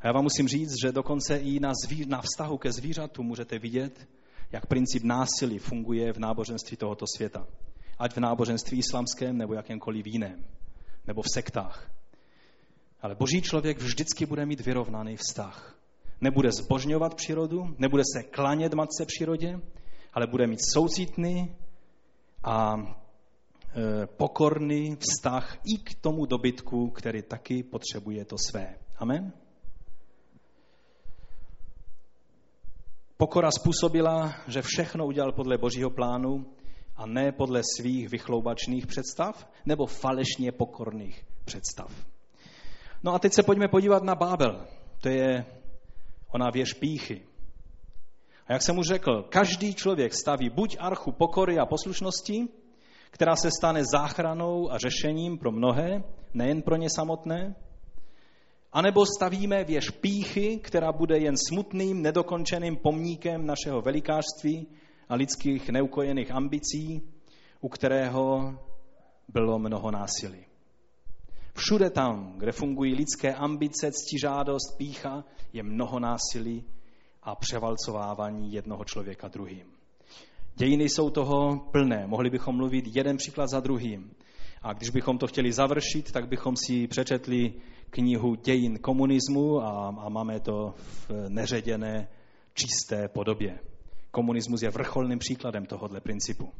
[0.00, 3.58] A já vám musím říct, že dokonce i na, zví, na vztahu ke zvířatu můžete
[3.58, 4.08] vidět,
[4.52, 7.46] jak princip násilí funguje v náboženství tohoto světa.
[7.98, 10.44] Ať v náboženství islamském nebo jakémkoliv jiném.
[11.06, 11.90] Nebo v sektách.
[13.00, 15.76] Ale boží člověk vždycky bude mít vyrovnaný vztah.
[16.20, 19.60] Nebude zbožňovat přírodu, nebude se klanět matce přírodě,
[20.16, 21.56] ale bude mít soucitný
[22.44, 28.78] a e, pokorný vztah i k tomu dobytku, který taky potřebuje to své.
[28.98, 29.32] Amen?
[33.16, 36.46] Pokora způsobila, že všechno udělal podle božího plánu
[36.96, 42.06] a ne podle svých vychloubačných představ nebo falešně pokorných představ.
[43.02, 44.66] No a teď se pojďme podívat na Bábel.
[45.00, 45.46] To je
[46.28, 47.22] ona věž píchy.
[48.46, 52.48] A jak jsem už řekl, každý člověk staví buď archu pokory a poslušnosti,
[53.10, 57.54] která se stane záchranou a řešením pro mnohé, nejen pro ně samotné,
[58.72, 64.66] anebo stavíme věž píchy, která bude jen smutným, nedokončeným pomníkem našeho velikářství
[65.08, 67.02] a lidských neukojených ambicí,
[67.60, 68.54] u kterého
[69.28, 70.44] bylo mnoho násilí.
[71.54, 76.64] Všude tam, kde fungují lidské ambice, ctižádost, pícha, je mnoho násilí
[77.26, 79.66] a převalcovávání jednoho člověka druhým.
[80.54, 82.06] Dějiny jsou toho plné.
[82.06, 84.10] Mohli bychom mluvit jeden příklad za druhým.
[84.62, 87.52] A když bychom to chtěli završit, tak bychom si přečetli
[87.90, 92.08] knihu dějin komunismu a, a máme to v neředěné,
[92.54, 93.58] čisté podobě.
[94.10, 96.52] Komunismus je vrcholným příkladem tohohle principu.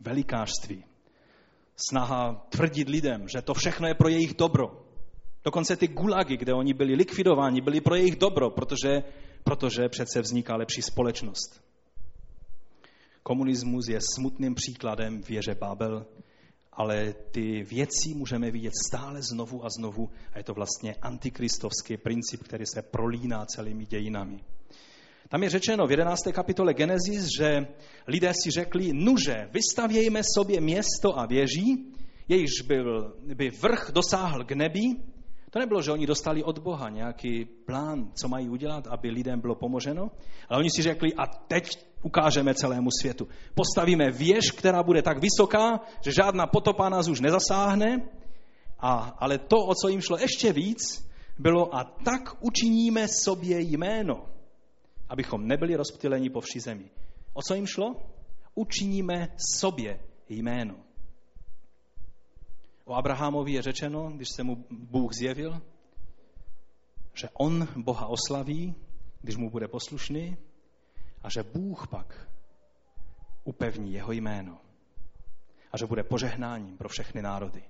[0.00, 0.84] Velikářství.
[1.76, 4.84] snaha tvrdit lidem, že to všechno je pro jejich dobro.
[5.44, 9.02] Dokonce ty gulagy, kde oni byli likvidováni, byly pro jejich dobro, protože,
[9.44, 11.64] protože přece vzniká lepší společnost.
[13.22, 16.06] Komunismus je smutným příkladem věže Babel,
[16.72, 22.42] ale ty věci můžeme vidět stále znovu a znovu a je to vlastně antikristovský princip,
[22.42, 24.40] který se prolíná celými dějinami.
[25.28, 26.20] Tam je řečeno v 11.
[26.32, 27.66] kapitole Genesis, že
[28.06, 31.92] lidé si řekli, nuže, vystavějme sobě město a věží,
[32.28, 34.80] jejíž byl, by vrch dosáhl k nebi.
[35.54, 39.54] To nebylo, že oni dostali od Boha nějaký plán, co mají udělat, aby lidem bylo
[39.54, 40.10] pomoženo,
[40.48, 43.28] ale oni si řekli, a teď ukážeme celému světu.
[43.54, 48.08] Postavíme věž, která bude tak vysoká, že žádná potopa nás už nezasáhne,
[48.80, 54.26] a, ale to, o co jim šlo ještě víc, bylo a tak učiníme sobě jméno,
[55.08, 56.90] abychom nebyli rozptyleni po vší zemi.
[57.32, 57.96] O co jim šlo?
[58.54, 59.28] Učiníme
[59.60, 60.83] sobě jméno.
[62.84, 65.62] O Abrahamovi je řečeno, když se mu Bůh zjevil,
[67.14, 68.74] že on Boha oslaví,
[69.20, 70.36] když mu bude poslušný,
[71.22, 72.28] a že Bůh pak
[73.44, 74.60] upevní jeho jméno
[75.72, 77.64] a že bude požehnáním pro všechny národy.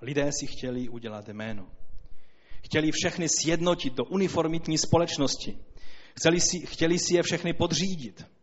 [0.00, 1.70] Lidé si chtěli udělat jméno.
[2.64, 5.58] Chtěli všechny sjednotit do uniformitní společnosti.
[6.18, 8.37] Chtěli si, chtěli si je všechny podřídit.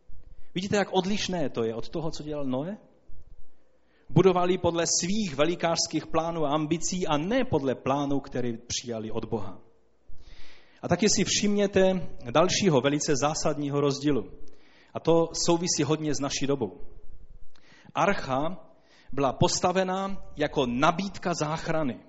[0.56, 2.78] Vidíte, jak odlišné to je od toho, co dělal Noé?
[4.08, 9.58] budovali podle svých velikářských plánů a ambicí a ne podle plánů, které přijali od Boha.
[10.82, 14.30] A taky si všimněte dalšího velice zásadního rozdílu.
[14.94, 16.80] A to souvisí hodně s naší dobou.
[17.94, 18.68] Archa
[19.12, 22.00] byla postavena jako nabídka záchrany.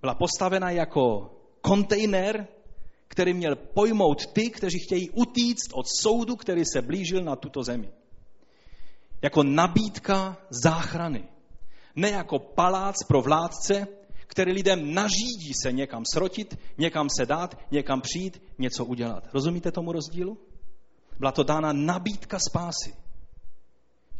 [0.00, 1.30] Byla postavena jako
[1.60, 2.48] kontejner,
[3.08, 7.90] který měl pojmout ty, kteří chtějí utíct od soudu, který se blížil na tuto zemi
[9.22, 11.28] jako nabídka záchrany.
[11.96, 13.86] Ne jako palác pro vládce,
[14.26, 19.24] který lidem nařídí se někam srotit, někam se dát, někam přijít, něco udělat.
[19.34, 20.38] Rozumíte tomu rozdílu?
[21.18, 22.94] Byla to dána nabídka spásy.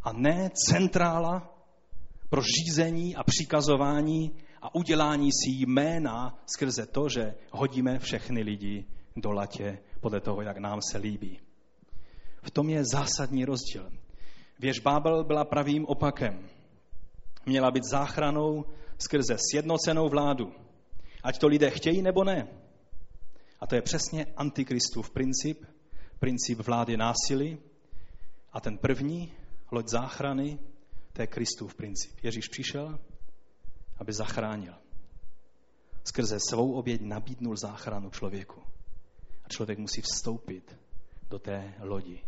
[0.03, 1.55] A ne centrála
[2.29, 4.31] pro řízení a přikazování
[4.61, 8.85] a udělání si jména skrze to, že hodíme všechny lidi
[9.15, 11.39] do latě podle toho, jak nám se líbí.
[12.41, 13.91] V tom je zásadní rozdíl.
[14.59, 16.49] Věž Bábel byla pravým opakem.
[17.45, 18.65] Měla být záchranou
[18.97, 20.53] skrze sjednocenou vládu.
[21.23, 22.47] Ať to lidé chtějí nebo ne.
[23.59, 25.65] A to je přesně antikristův princip,
[26.19, 27.57] princip vlády násilí.
[28.53, 29.33] A ten první,
[29.71, 30.59] loď záchrany,
[31.13, 32.11] to je Kristův princip.
[32.23, 32.99] Ježíš přišel,
[33.99, 34.73] aby zachránil.
[36.03, 38.61] Skrze svou oběť nabídnul záchranu člověku.
[39.43, 40.75] A člověk musí vstoupit
[41.29, 42.23] do té lodi.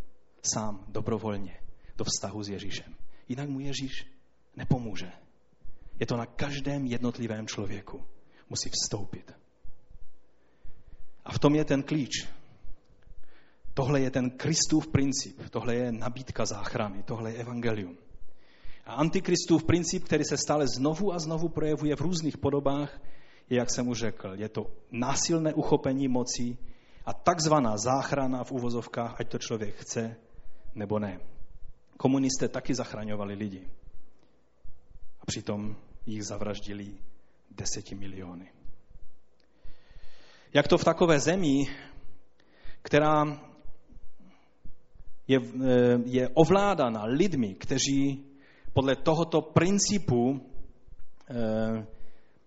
[0.54, 1.60] Sám, dobrovolně
[1.98, 2.96] do vztahu s Ježíšem.
[3.30, 4.06] Jinak mu Ježíš
[4.56, 5.12] nepomůže.
[6.00, 8.06] Je to na každém jednotlivém člověku.
[8.50, 9.34] Musí vstoupit.
[11.26, 12.28] A v tom je ten klíč.
[13.74, 17.98] Tohle je ten Kristův princip, tohle je nabídka záchrany, tohle je evangelium.
[18.92, 23.02] A antikristův princip, který se stále znovu a znovu projevuje v různých podobách,
[23.50, 26.58] je, jak jsem už řekl, je to násilné uchopení moci
[27.06, 30.16] a takzvaná záchrana v uvozovkách, ať to člověk chce
[30.76, 31.20] nebo ne.
[31.98, 33.68] Komunisté taky zachraňovali lidi.
[35.22, 35.76] A přitom
[36.06, 36.94] jich zavraždili
[37.52, 38.52] deseti miliony.
[40.54, 41.64] Jak to v takové zemi,
[42.82, 43.40] která
[45.28, 45.40] je,
[46.06, 48.31] je ovládána lidmi, kteří
[48.74, 50.42] podle tohoto principu,
[51.30, 51.86] eh,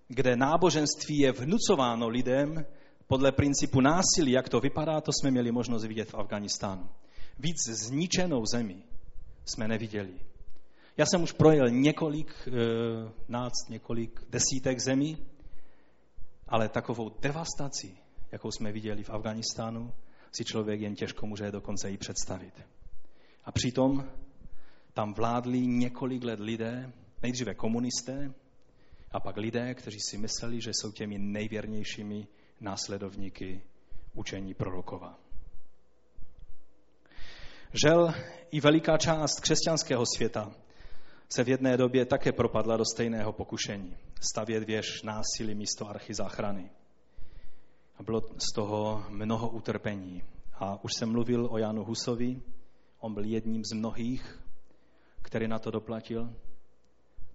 [0.09, 2.65] kde náboženství je vnucováno lidem,
[3.07, 6.89] podle principu násilí, jak to vypadá, to jsme měli možnost vidět v Afganistánu.
[7.39, 8.83] Víc zničenou zemi,
[9.45, 10.15] jsme neviděli.
[10.97, 12.51] Já jsem už projel několik e,
[13.29, 15.17] náct, několik desítek zemí,
[16.49, 17.97] ale takovou devastaci,
[18.33, 19.93] jakou jsme viděli v Afganistánu,
[20.33, 22.55] si člověk jen těžko může dokonce i představit.
[23.45, 24.11] A přitom
[24.95, 26.93] tam vládli několik let lidé,
[27.23, 28.35] nejdříve komunisté,
[29.13, 32.27] a pak lidé, kteří si mysleli, že jsou těmi nejvěrnějšími
[32.61, 33.63] následovníky
[34.15, 35.19] učení prorokova.
[37.85, 38.15] Žel
[38.51, 40.53] i veliká část křesťanského světa
[41.29, 43.97] se v jedné době také propadla do stejného pokušení.
[44.21, 46.71] Stavět věž násilí místo archy záchrany.
[47.99, 50.23] A bylo z toho mnoho utrpení.
[50.55, 52.43] A už jsem mluvil o Janu Husovi,
[53.01, 54.44] on byl jedním z mnohých,
[55.25, 56.35] který na to doplatil,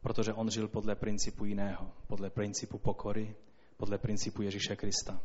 [0.02, 3.36] protože on žil podle principu jiného, podle principu pokory,
[3.78, 5.22] podle principu Ježíše Krista.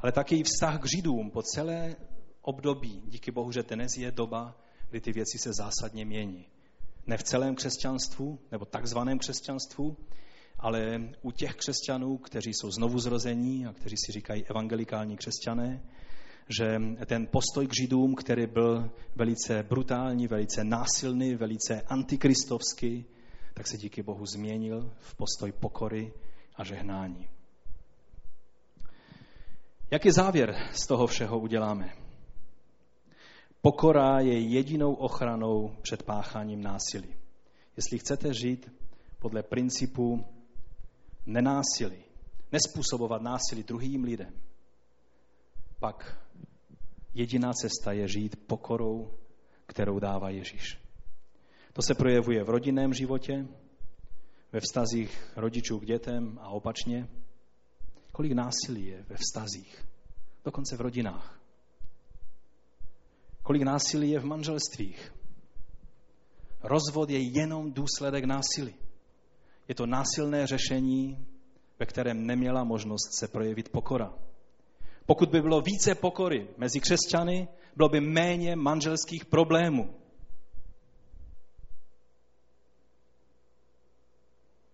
[0.00, 1.96] Ale taky i vztah k Židům po celé
[2.42, 3.02] období.
[3.06, 4.56] Díky Bohu, že dnes je doba,
[4.90, 6.46] kdy ty věci se zásadně mění.
[7.06, 9.96] Ne v celém křesťanstvu, nebo takzvaném křesťanstvu,
[10.58, 15.82] ale u těch křesťanů, kteří jsou znovu zrození a kteří si říkají evangelikální křesťané,
[16.48, 23.04] že ten postoj k Židům, který byl velice brutální, velice násilný, velice antikristovský,
[23.54, 26.12] tak se díky Bohu změnil v postoj pokory
[26.56, 27.28] a žehnání.
[29.90, 31.92] Jaký závěr z toho všeho uděláme?
[33.60, 37.14] Pokora je jedinou ochranou před pácháním násilí.
[37.76, 38.72] Jestli chcete žít
[39.18, 40.24] podle principu
[41.26, 42.04] nenásilí,
[42.52, 44.32] nespůsobovat násilí druhým lidem,
[45.80, 46.25] pak
[47.16, 49.10] jediná cesta je žít pokorou,
[49.66, 50.78] kterou dává Ježíš.
[51.72, 53.46] To se projevuje v rodinném životě,
[54.52, 57.08] ve vztazích rodičů k dětem a opačně.
[58.12, 59.88] Kolik násilí je ve vztazích,
[60.44, 61.40] dokonce v rodinách.
[63.42, 65.14] Kolik násilí je v manželstvích.
[66.62, 68.74] Rozvod je jenom důsledek násilí.
[69.68, 71.26] Je to násilné řešení,
[71.78, 74.25] ve kterém neměla možnost se projevit pokora.
[75.06, 79.94] Pokud by bylo více pokory mezi křesťany, bylo by méně manželských problémů.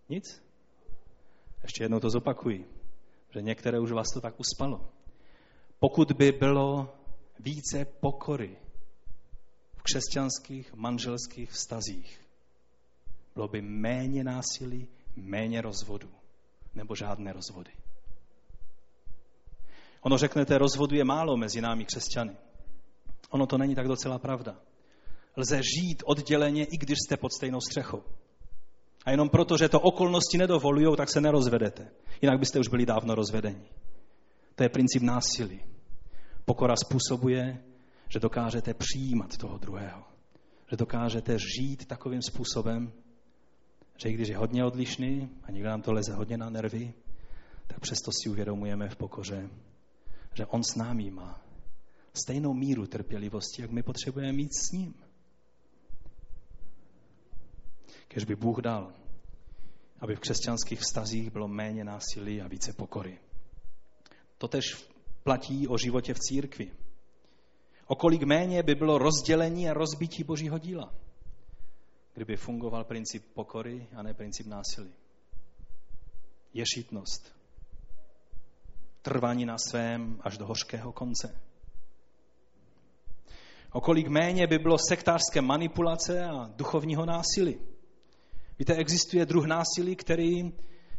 [0.09, 0.43] Nic?
[1.62, 2.66] Ještě jednou to zopakuji,
[3.30, 4.89] že některé už vás to tak uspalo.
[5.78, 6.95] Pokud by bylo
[7.41, 8.57] více pokory
[9.76, 12.20] v křesťanských manželských vztazích,
[13.35, 16.09] bylo by méně násilí, méně rozvodu
[16.74, 17.70] nebo žádné rozvody.
[20.03, 22.36] Ono řeknete, rozvodu je málo mezi námi křesťany.
[23.30, 24.57] Ono to není tak docela pravda.
[25.36, 28.03] Lze žít odděleně, i když jste pod stejnou střechou.
[29.05, 31.90] A jenom proto, že to okolnosti nedovolují, tak se nerozvedete.
[32.22, 33.68] Jinak byste už byli dávno rozvedeni.
[34.55, 35.61] To je princip násilí.
[36.44, 37.64] Pokora způsobuje,
[38.09, 40.03] že dokážete přijímat toho druhého.
[40.70, 42.92] Že dokážete žít takovým způsobem,
[43.96, 46.94] že i když je hodně odlišný a někdo nám to leze hodně na nervy,
[47.66, 49.50] tak přesto si uvědomujeme v pokoře,
[50.35, 51.43] že on s námi má
[52.14, 54.95] stejnou míru trpělivosti, jak my potřebujeme mít s ním.
[58.09, 58.93] Kež by Bůh dal,
[60.01, 63.18] aby v křesťanských vztazích bylo méně násilí a více pokory.
[64.39, 64.64] Totež
[65.22, 66.72] platí o životě v církvi.
[67.87, 70.95] O kolik méně by bylo rozdělení a rozbití Božího díla,
[72.14, 74.93] kdyby fungoval princip pokory a ne princip násilí.
[76.55, 77.41] Ješitnost.
[79.03, 81.34] Trvání na svém až do hořkého konce.
[83.72, 87.59] O kolik méně by bylo sektářské manipulace a duchovního násilí.
[88.59, 90.53] Víte, existuje druh násilí, který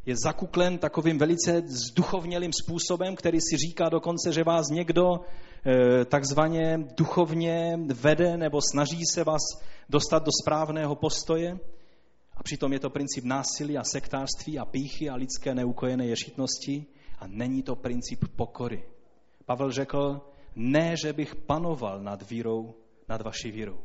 [0.06, 6.78] je zakuklen takovým velice zduchovnělým způsobem, který si říká dokonce, že vás někdo e, takzvaně
[6.98, 9.42] duchovně vede nebo snaží se vás
[9.90, 11.60] dostat do správného postoje.
[12.38, 16.86] A přitom je to princip násilí a sektářství a píchy a lidské neukojené ješitnosti
[17.24, 18.84] a není to princip pokory.
[19.46, 20.22] Pavel řekl,
[20.56, 22.76] ne, že bych panoval nad vírou,
[23.10, 23.84] nad vaší vírou,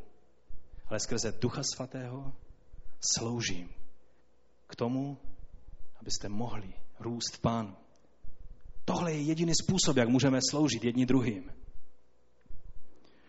[0.87, 2.33] ale skrze Ducha Svatého
[3.13, 3.69] sloužím
[4.67, 5.17] k tomu,
[5.99, 7.75] abyste mohli růst v Pánu.
[8.85, 11.51] Tohle je jediný způsob, jak můžeme sloužit jedni druhým.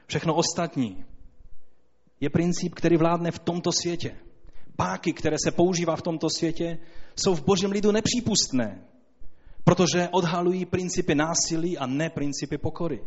[0.07, 1.05] Všechno ostatní
[2.21, 4.17] je princip, který vládne v tomto světě.
[4.77, 6.79] Páky, které se používá v tomto světě,
[7.17, 8.90] jsou v božím lidu nepřípustné,
[9.65, 13.01] protože odhalují principy násilí a ne principy pokory.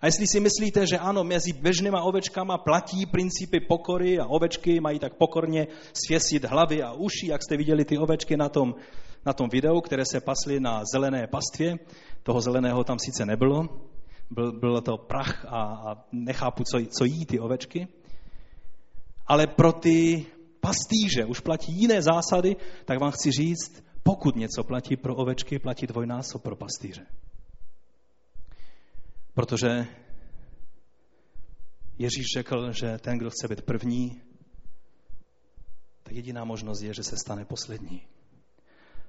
[0.00, 4.98] A jestli si myslíte, že ano, mezi běžnýma ovečkama platí principy pokory a ovečky mají
[4.98, 8.74] tak pokorně svěsit hlavy a uši, jak jste viděli ty ovečky na tom,
[9.26, 11.78] na tom videu, které se pasly na zelené pastvě,
[12.22, 13.68] toho zeleného tam sice nebylo,
[14.30, 17.88] byl, bylo to prach a, a nechápu, co, co jí ty ovečky,
[19.26, 20.26] ale pro ty
[20.60, 25.86] pastýře už platí jiné zásady, tak vám chci říct, pokud něco platí pro ovečky, platí
[25.86, 27.06] dvojnásob pro pastýře.
[29.34, 29.86] Protože
[31.98, 34.22] Ježíš řekl, že ten, kdo chce být první,
[36.02, 38.06] tak jediná možnost je, že se stane poslední.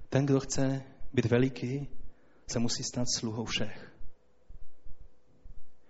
[0.09, 0.83] Ten, kdo chce
[1.13, 1.87] být veliký,
[2.47, 3.91] se musí stát sluhou všech.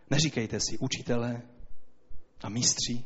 [0.10, 1.42] Neříkejte si učitele
[2.42, 3.06] a mistří,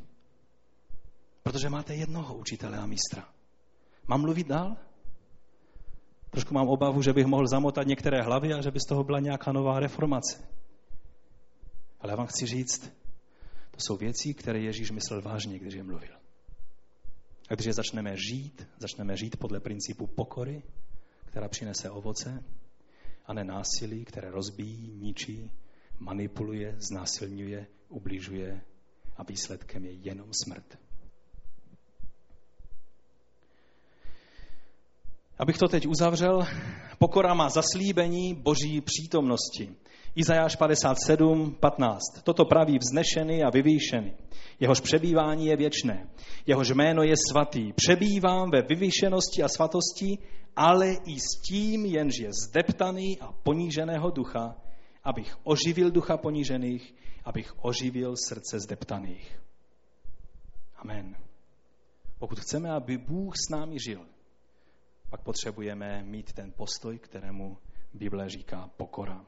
[1.44, 3.34] protože máte jednoho učitele a mistra.
[4.08, 4.78] Mám mluvit dál?
[6.30, 9.20] Trošku mám obavu, že bych mohl zamotat některé hlavy a že by z toho byla
[9.20, 10.48] nějaká nová reformace.
[12.00, 12.92] Ale já vám chci říct,
[13.72, 16.14] to jsou věci, které Ježíš myslel vážně, když je mluvil.
[17.50, 20.64] A když je začneme žít, začneme žít podle principu pokory,
[21.26, 22.44] která přinese ovoce,
[23.26, 25.52] a ne násilí, které rozbíjí, ničí,
[26.00, 28.62] manipuluje, znásilňuje, ubližuje
[29.18, 30.89] a výsledkem je jenom smrt.
[35.40, 36.40] Abych to teď uzavřel,
[36.98, 39.76] pokora má zaslíbení boží přítomnosti.
[40.16, 42.00] Izajáš 57, 15.
[42.24, 44.14] Toto praví vznešený a vyvýšený.
[44.60, 46.10] Jehož přebývání je věčné.
[46.46, 47.74] Jehož jméno je svatý.
[47.74, 50.18] Přebývám ve vyvýšenosti a svatosti,
[50.56, 54.56] ale i s tím, jenž je zdeptaný a poníženého ducha,
[55.04, 59.40] abych oživil ducha ponížených, abych oživil srdce zdeptaných.
[60.76, 61.16] Amen.
[62.20, 64.06] Pokud chceme, aby Bůh s námi žil,
[65.10, 67.58] pak potřebujeme mít ten postoj, kterému
[67.94, 69.26] Bible říká pokora.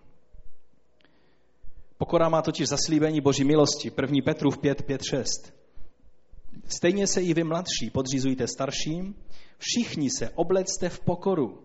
[1.97, 3.91] Pokora má totiž zaslíbení Boží milosti.
[4.01, 4.17] 1.
[4.25, 5.53] Petrův 5, 5, 6.
[6.67, 9.15] Stejně se i vy mladší podřizujte starším,
[9.57, 11.63] všichni se oblecte v pokoru,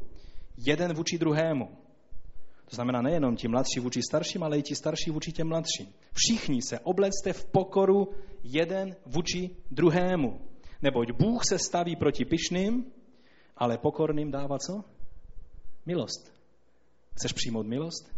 [0.56, 1.68] jeden vůči druhému.
[2.70, 5.92] To znamená nejenom ti mladší vůči starším, ale i ti starší vůči těm mladším.
[6.12, 8.08] Všichni se oblecte v pokoru
[8.42, 10.40] jeden vůči druhému.
[10.82, 12.84] Neboť Bůh se staví proti pyšným,
[13.56, 14.84] ale pokorným dává co?
[15.86, 16.32] Milost.
[17.14, 18.16] Chceš přijmout milost?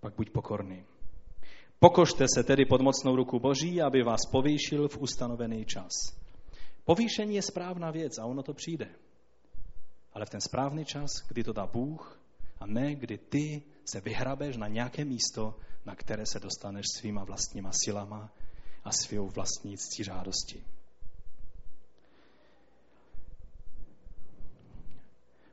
[0.00, 0.84] Pak buď pokorný.
[1.78, 5.92] Pokožte se tedy pod mocnou ruku Boží, aby vás povýšil v ustanovený čas.
[6.84, 8.88] Povýšení je správná věc a ono to přijde.
[10.12, 12.20] Ale v ten správný čas, kdy to dá Bůh,
[12.60, 15.54] a ne kdy ty se vyhrabeš na nějaké místo,
[15.86, 18.32] na které se dostaneš svýma vlastníma silama
[18.84, 20.64] a svou vlastní ctižádosti.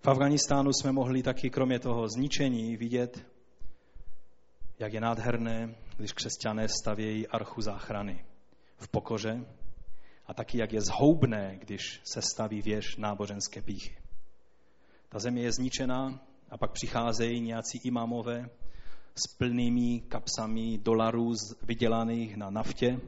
[0.06, 3.26] V Afganistánu jsme mohli taky kromě toho zničení vidět,
[4.80, 8.26] jak je nádherné, když křesťané stavějí archu záchrany
[8.78, 9.45] v pokoře
[10.28, 13.97] a taky jak je zhoubné, když se staví věž náboženské píchy.
[15.10, 18.49] Ta země je zničená a pak přicházejí nějací imamové
[19.16, 21.34] s plnými kapsami dolarů
[21.64, 22.99] vydělaných na naftě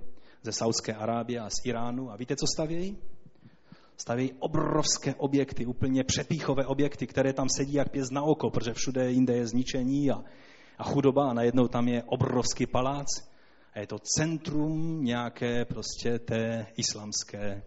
[0.43, 2.11] ze Saudské Arábie a z Iránu.
[2.11, 2.97] A víte, co stavějí?
[3.97, 9.11] Stavějí obrovské objekty, úplně přepíchové objekty, které tam sedí jak pěst na oko, protože všude
[9.11, 10.23] jinde je zničení a,
[10.77, 13.07] a chudoba a najednou tam je obrovský palác
[13.73, 17.63] a je to centrum nějaké prostě té islamské,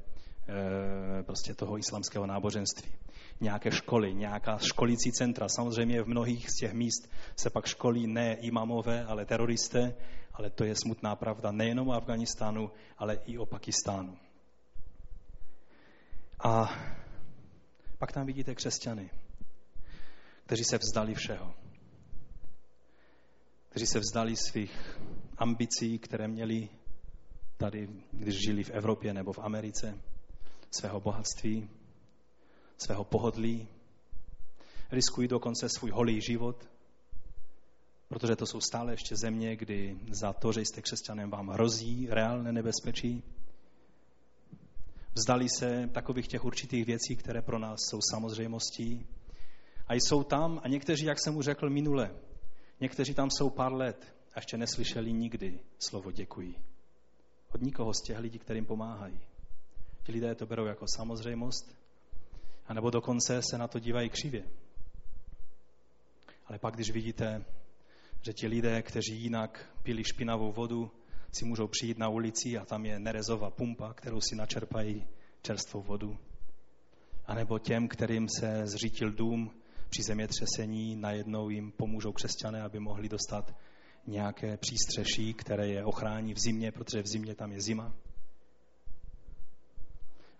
[0.48, 2.92] eh, prostě toho islamského náboženství.
[3.40, 5.48] Nějaké školy, nějaká školící centra.
[5.48, 9.94] Samozřejmě v mnohých z těch míst se pak školí ne imamové, ale teroristé,
[10.34, 14.16] ale to je smutná pravda nejenom o Afganistánu, ale i o Pakistánu.
[16.42, 16.68] A
[17.98, 19.10] pak tam vidíte křesťany,
[20.44, 21.54] kteří se vzdali všeho.
[23.68, 25.00] Kteří se vzdali svých
[25.38, 26.68] ambicí, které měli
[27.56, 29.98] tady, když žili v Evropě nebo v Americe,
[30.70, 31.68] svého bohatství,
[32.78, 33.68] svého pohodlí.
[34.90, 36.70] Riskují dokonce svůj holý život,
[38.08, 42.52] protože to jsou stále ještě země, kdy za to, že jste křesťanem, vám hrozí reálné
[42.52, 43.22] nebezpečí.
[45.14, 49.06] Vzdali se takových těch určitých věcí, které pro nás jsou samozřejmostí.
[49.88, 52.14] A jsou tam, a někteří, jak jsem mu řekl minule,
[52.80, 56.54] někteří tam jsou pár let a ještě neslyšeli nikdy slovo děkuji.
[57.54, 59.20] Od nikoho z těch lidí, kterým pomáhají.
[60.02, 61.76] Ti lidé to berou jako samozřejmost,
[62.66, 64.44] anebo dokonce se na to dívají křivě.
[66.46, 67.44] Ale pak, když vidíte,
[68.22, 70.90] že ti lidé, kteří jinak pili špinavou vodu,
[71.32, 75.06] si můžou přijít na ulici a tam je nerezová pumpa, kterou si načerpají
[75.42, 76.18] čerstvou vodu.
[77.26, 79.50] A nebo těm, kterým se zřítil dům
[79.88, 83.56] při zemětřesení, najednou jim pomůžou křesťané, aby mohli dostat
[84.06, 87.94] nějaké přístřeší, které je ochrání v zimě, protože v zimě tam je zima.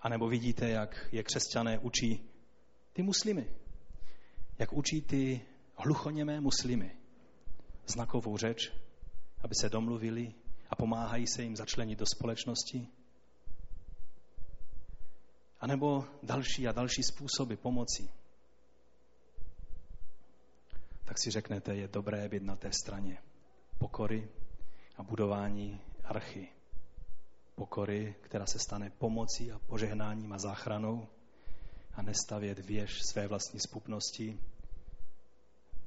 [0.01, 2.31] A nebo vidíte, jak je křesťané učí
[2.93, 3.47] ty muslimy.
[4.59, 5.41] Jak učí ty
[5.77, 6.97] hluchoněmé muslimy
[7.87, 8.73] znakovou řeč,
[9.43, 10.35] aby se domluvili
[10.71, 12.89] a pomáhají se jim začlenit do společnosti.
[15.61, 18.11] A nebo další a další způsoby pomoci.
[21.05, 23.19] Tak si řeknete, je dobré být na té straně
[23.79, 24.29] pokory
[24.97, 26.49] a budování archy.
[27.55, 31.09] Pokory, která se stane pomocí a požehnáním a záchranou
[31.95, 34.41] a nestavět věž své vlastní spupnosti,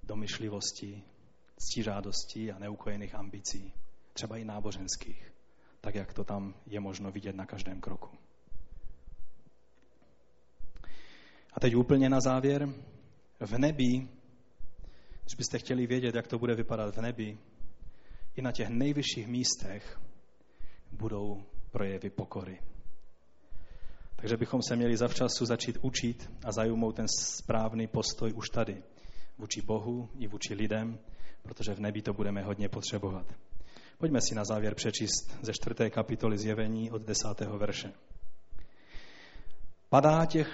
[0.04, 1.04] domyšlivosti,
[1.58, 3.74] ctižádosti a neukojených ambicí
[4.14, 5.34] třeba i náboženských,
[5.82, 8.10] tak jak to tam je možno vidět na každém kroku.
[11.54, 12.70] A teď úplně na závěr.
[13.40, 14.08] V nebi,
[15.22, 17.38] když byste chtěli vědět, jak to bude vypadat v nebi,
[18.36, 20.02] i na těch nejvyšších místech
[20.92, 22.60] budou projevy pokory.
[24.16, 28.84] Takže bychom se měli zavčasu začít učit a zajmout ten správný postoj už tady,
[29.38, 31.00] vůči Bohu i vůči lidem,
[31.42, 33.34] protože v nebi to budeme hodně potřebovat.
[34.04, 37.94] Pojďme si na závěr přečíst ze čtvrté kapitoly zjevení od desátého verše.
[39.90, 40.48] Padá těch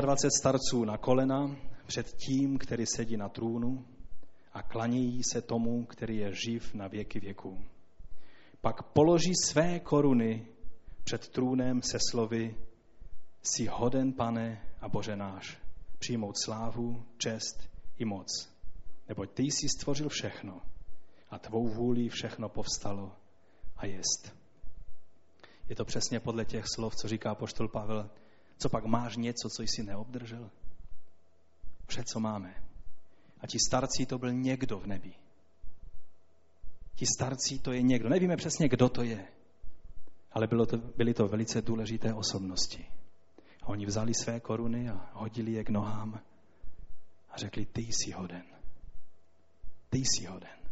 [0.00, 3.86] 24 starců na kolena před tím, který sedí na trůnu
[4.52, 7.64] a klanějí se tomu, který je živ na věky věků.
[8.60, 10.46] Pak položí své koruny
[11.04, 12.56] před trůnem se slovy
[13.42, 15.58] si hoden, pane a Bože náš,
[15.98, 18.26] přijmout slávu, čest i moc.
[19.08, 20.60] Neboť ty jsi stvořil všechno
[21.30, 23.12] a tvou vůli všechno povstalo
[23.76, 24.36] a jest.
[25.68, 28.10] Je to přesně podle těch slov, co říká poštol Pavel.
[28.58, 30.50] Co pak máš něco, co jsi neobdržel?
[31.86, 32.54] Vše, co máme.
[33.40, 35.14] A ti starci to byl někdo v nebi.
[36.94, 38.08] Ti starci to je někdo.
[38.08, 39.28] Nevíme přesně, kdo to je.
[40.32, 42.86] Ale bylo to, byly to velice důležité osobnosti.
[43.62, 46.20] A oni vzali své koruny a hodili je k nohám
[47.30, 48.44] a řekli, ty jsi hoden.
[49.90, 50.65] Ty jsi hoden.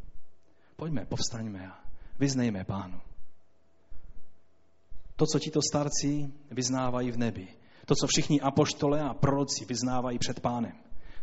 [0.77, 1.79] Pojďme, povstaňme a
[2.18, 3.01] vyznejme pánu.
[5.16, 7.49] To, co tito starci vyznávají v nebi,
[7.87, 10.72] to, co všichni apoštole a proroci vyznávají před pánem.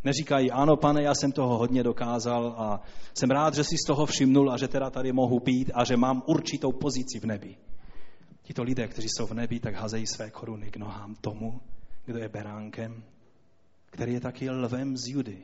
[0.04, 2.82] Neříkají, ano, pane, já jsem toho hodně dokázal a
[3.14, 5.98] jsem rád, že si z toho všimnul a že teda tady mohu pít a že
[5.98, 7.58] mám určitou pozici v nebi.
[8.42, 11.62] Tito lidé, kteří jsou v nebi, tak hazejí své koruny k nohám tomu,
[12.06, 13.04] kdo je beránkem,
[13.86, 15.44] který je taky lvem z Judy.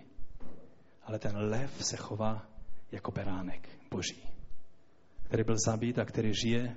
[1.03, 2.45] Ale ten lev se chová
[2.91, 4.23] jako beránek boží,
[5.23, 6.75] který byl zabít a který žije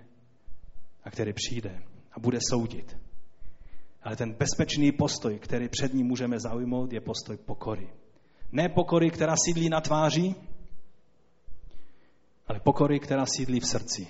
[1.05, 1.83] a který přijde
[2.13, 2.97] a bude soudit.
[4.03, 7.91] Ale ten bezpečný postoj, který před ním můžeme zaujmout, je postoj pokory.
[8.53, 10.35] Ne pokory, která sídlí na tváři,
[12.47, 14.07] ale pokory, která sídlí v srdci.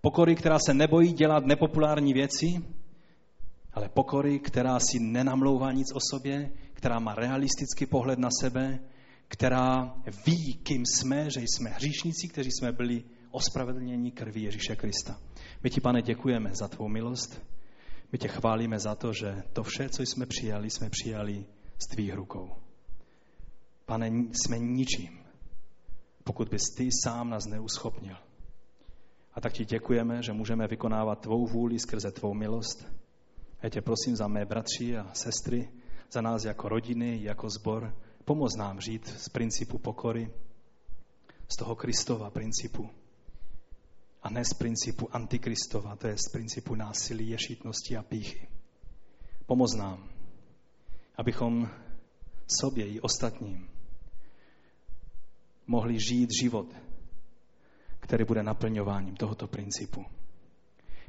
[0.00, 2.46] Pokory, která se nebojí dělat nepopulární věci,
[3.72, 8.78] ale pokory, která si nenamlouvá nic o sobě, která má realistický pohled na sebe,
[9.28, 9.94] která
[10.26, 15.20] ví, kým jsme, že jsme hříšníci, kteří jsme byli ospravedlněni krví Ježíše Krista.
[15.62, 17.42] My ti, pane, děkujeme za tvou milost.
[18.12, 21.46] My tě chválíme za to, že to vše, co jsme přijali, jsme přijali
[21.78, 22.56] z tvých rukou.
[23.86, 25.18] Pane, jsme ničím,
[26.24, 28.16] pokud bys ty sám nás neuschopnil.
[29.34, 32.86] A tak ti děkujeme, že můžeme vykonávat tvou vůli skrze tvou milost.
[33.62, 35.68] Já tě prosím za mé bratři a sestry,
[36.12, 37.94] za nás jako rodiny, jako zbor,
[38.28, 40.30] pomoz nám žít z principu pokory,
[41.48, 42.90] z toho Kristova principu.
[44.22, 48.48] A ne z principu antikristova, to je z principu násilí, ješitnosti a píchy.
[49.46, 50.08] Pomoz nám,
[51.16, 51.68] abychom
[52.60, 53.68] sobě i ostatním
[55.66, 56.68] mohli žít život,
[58.00, 60.04] který bude naplňováním tohoto principu.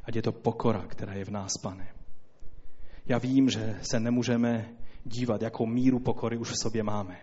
[0.03, 1.95] Ať je to pokora, která je v nás, pane.
[3.05, 4.75] Já vím, že se nemůžeme
[5.05, 7.17] dívat, jakou míru pokory už v sobě máme.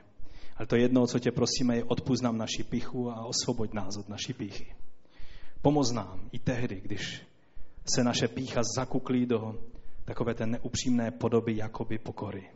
[0.56, 4.08] Ale to jedno, co tě prosíme, je odpust nám naši pichu a osvoboď nás od
[4.08, 4.74] naší píchy.
[5.62, 7.22] Pomoz nám i tehdy, když
[7.94, 9.58] se naše pícha zakuklí do
[10.04, 12.50] takové té neupřímné podoby jakoby pokory.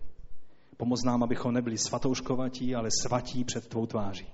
[0.77, 4.27] Pomoz nám, abychom nebyli svatouškovatí, ale svatí před tvou tváří.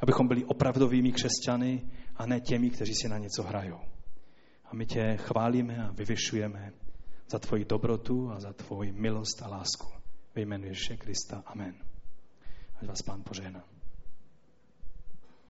[0.00, 1.82] Abychom byli opravdovými křesťany
[2.16, 3.80] a ne těmi, kteří si na něco hrajou.
[4.64, 6.72] A my tě chválíme a vyvyšujeme
[7.32, 9.86] za tvoji dobrotu a za tvoji milost a lásku.
[10.34, 11.42] Ve jménu Ježíše Krista.
[11.46, 11.74] Amen.
[12.76, 13.64] Ať vás Pán požehná.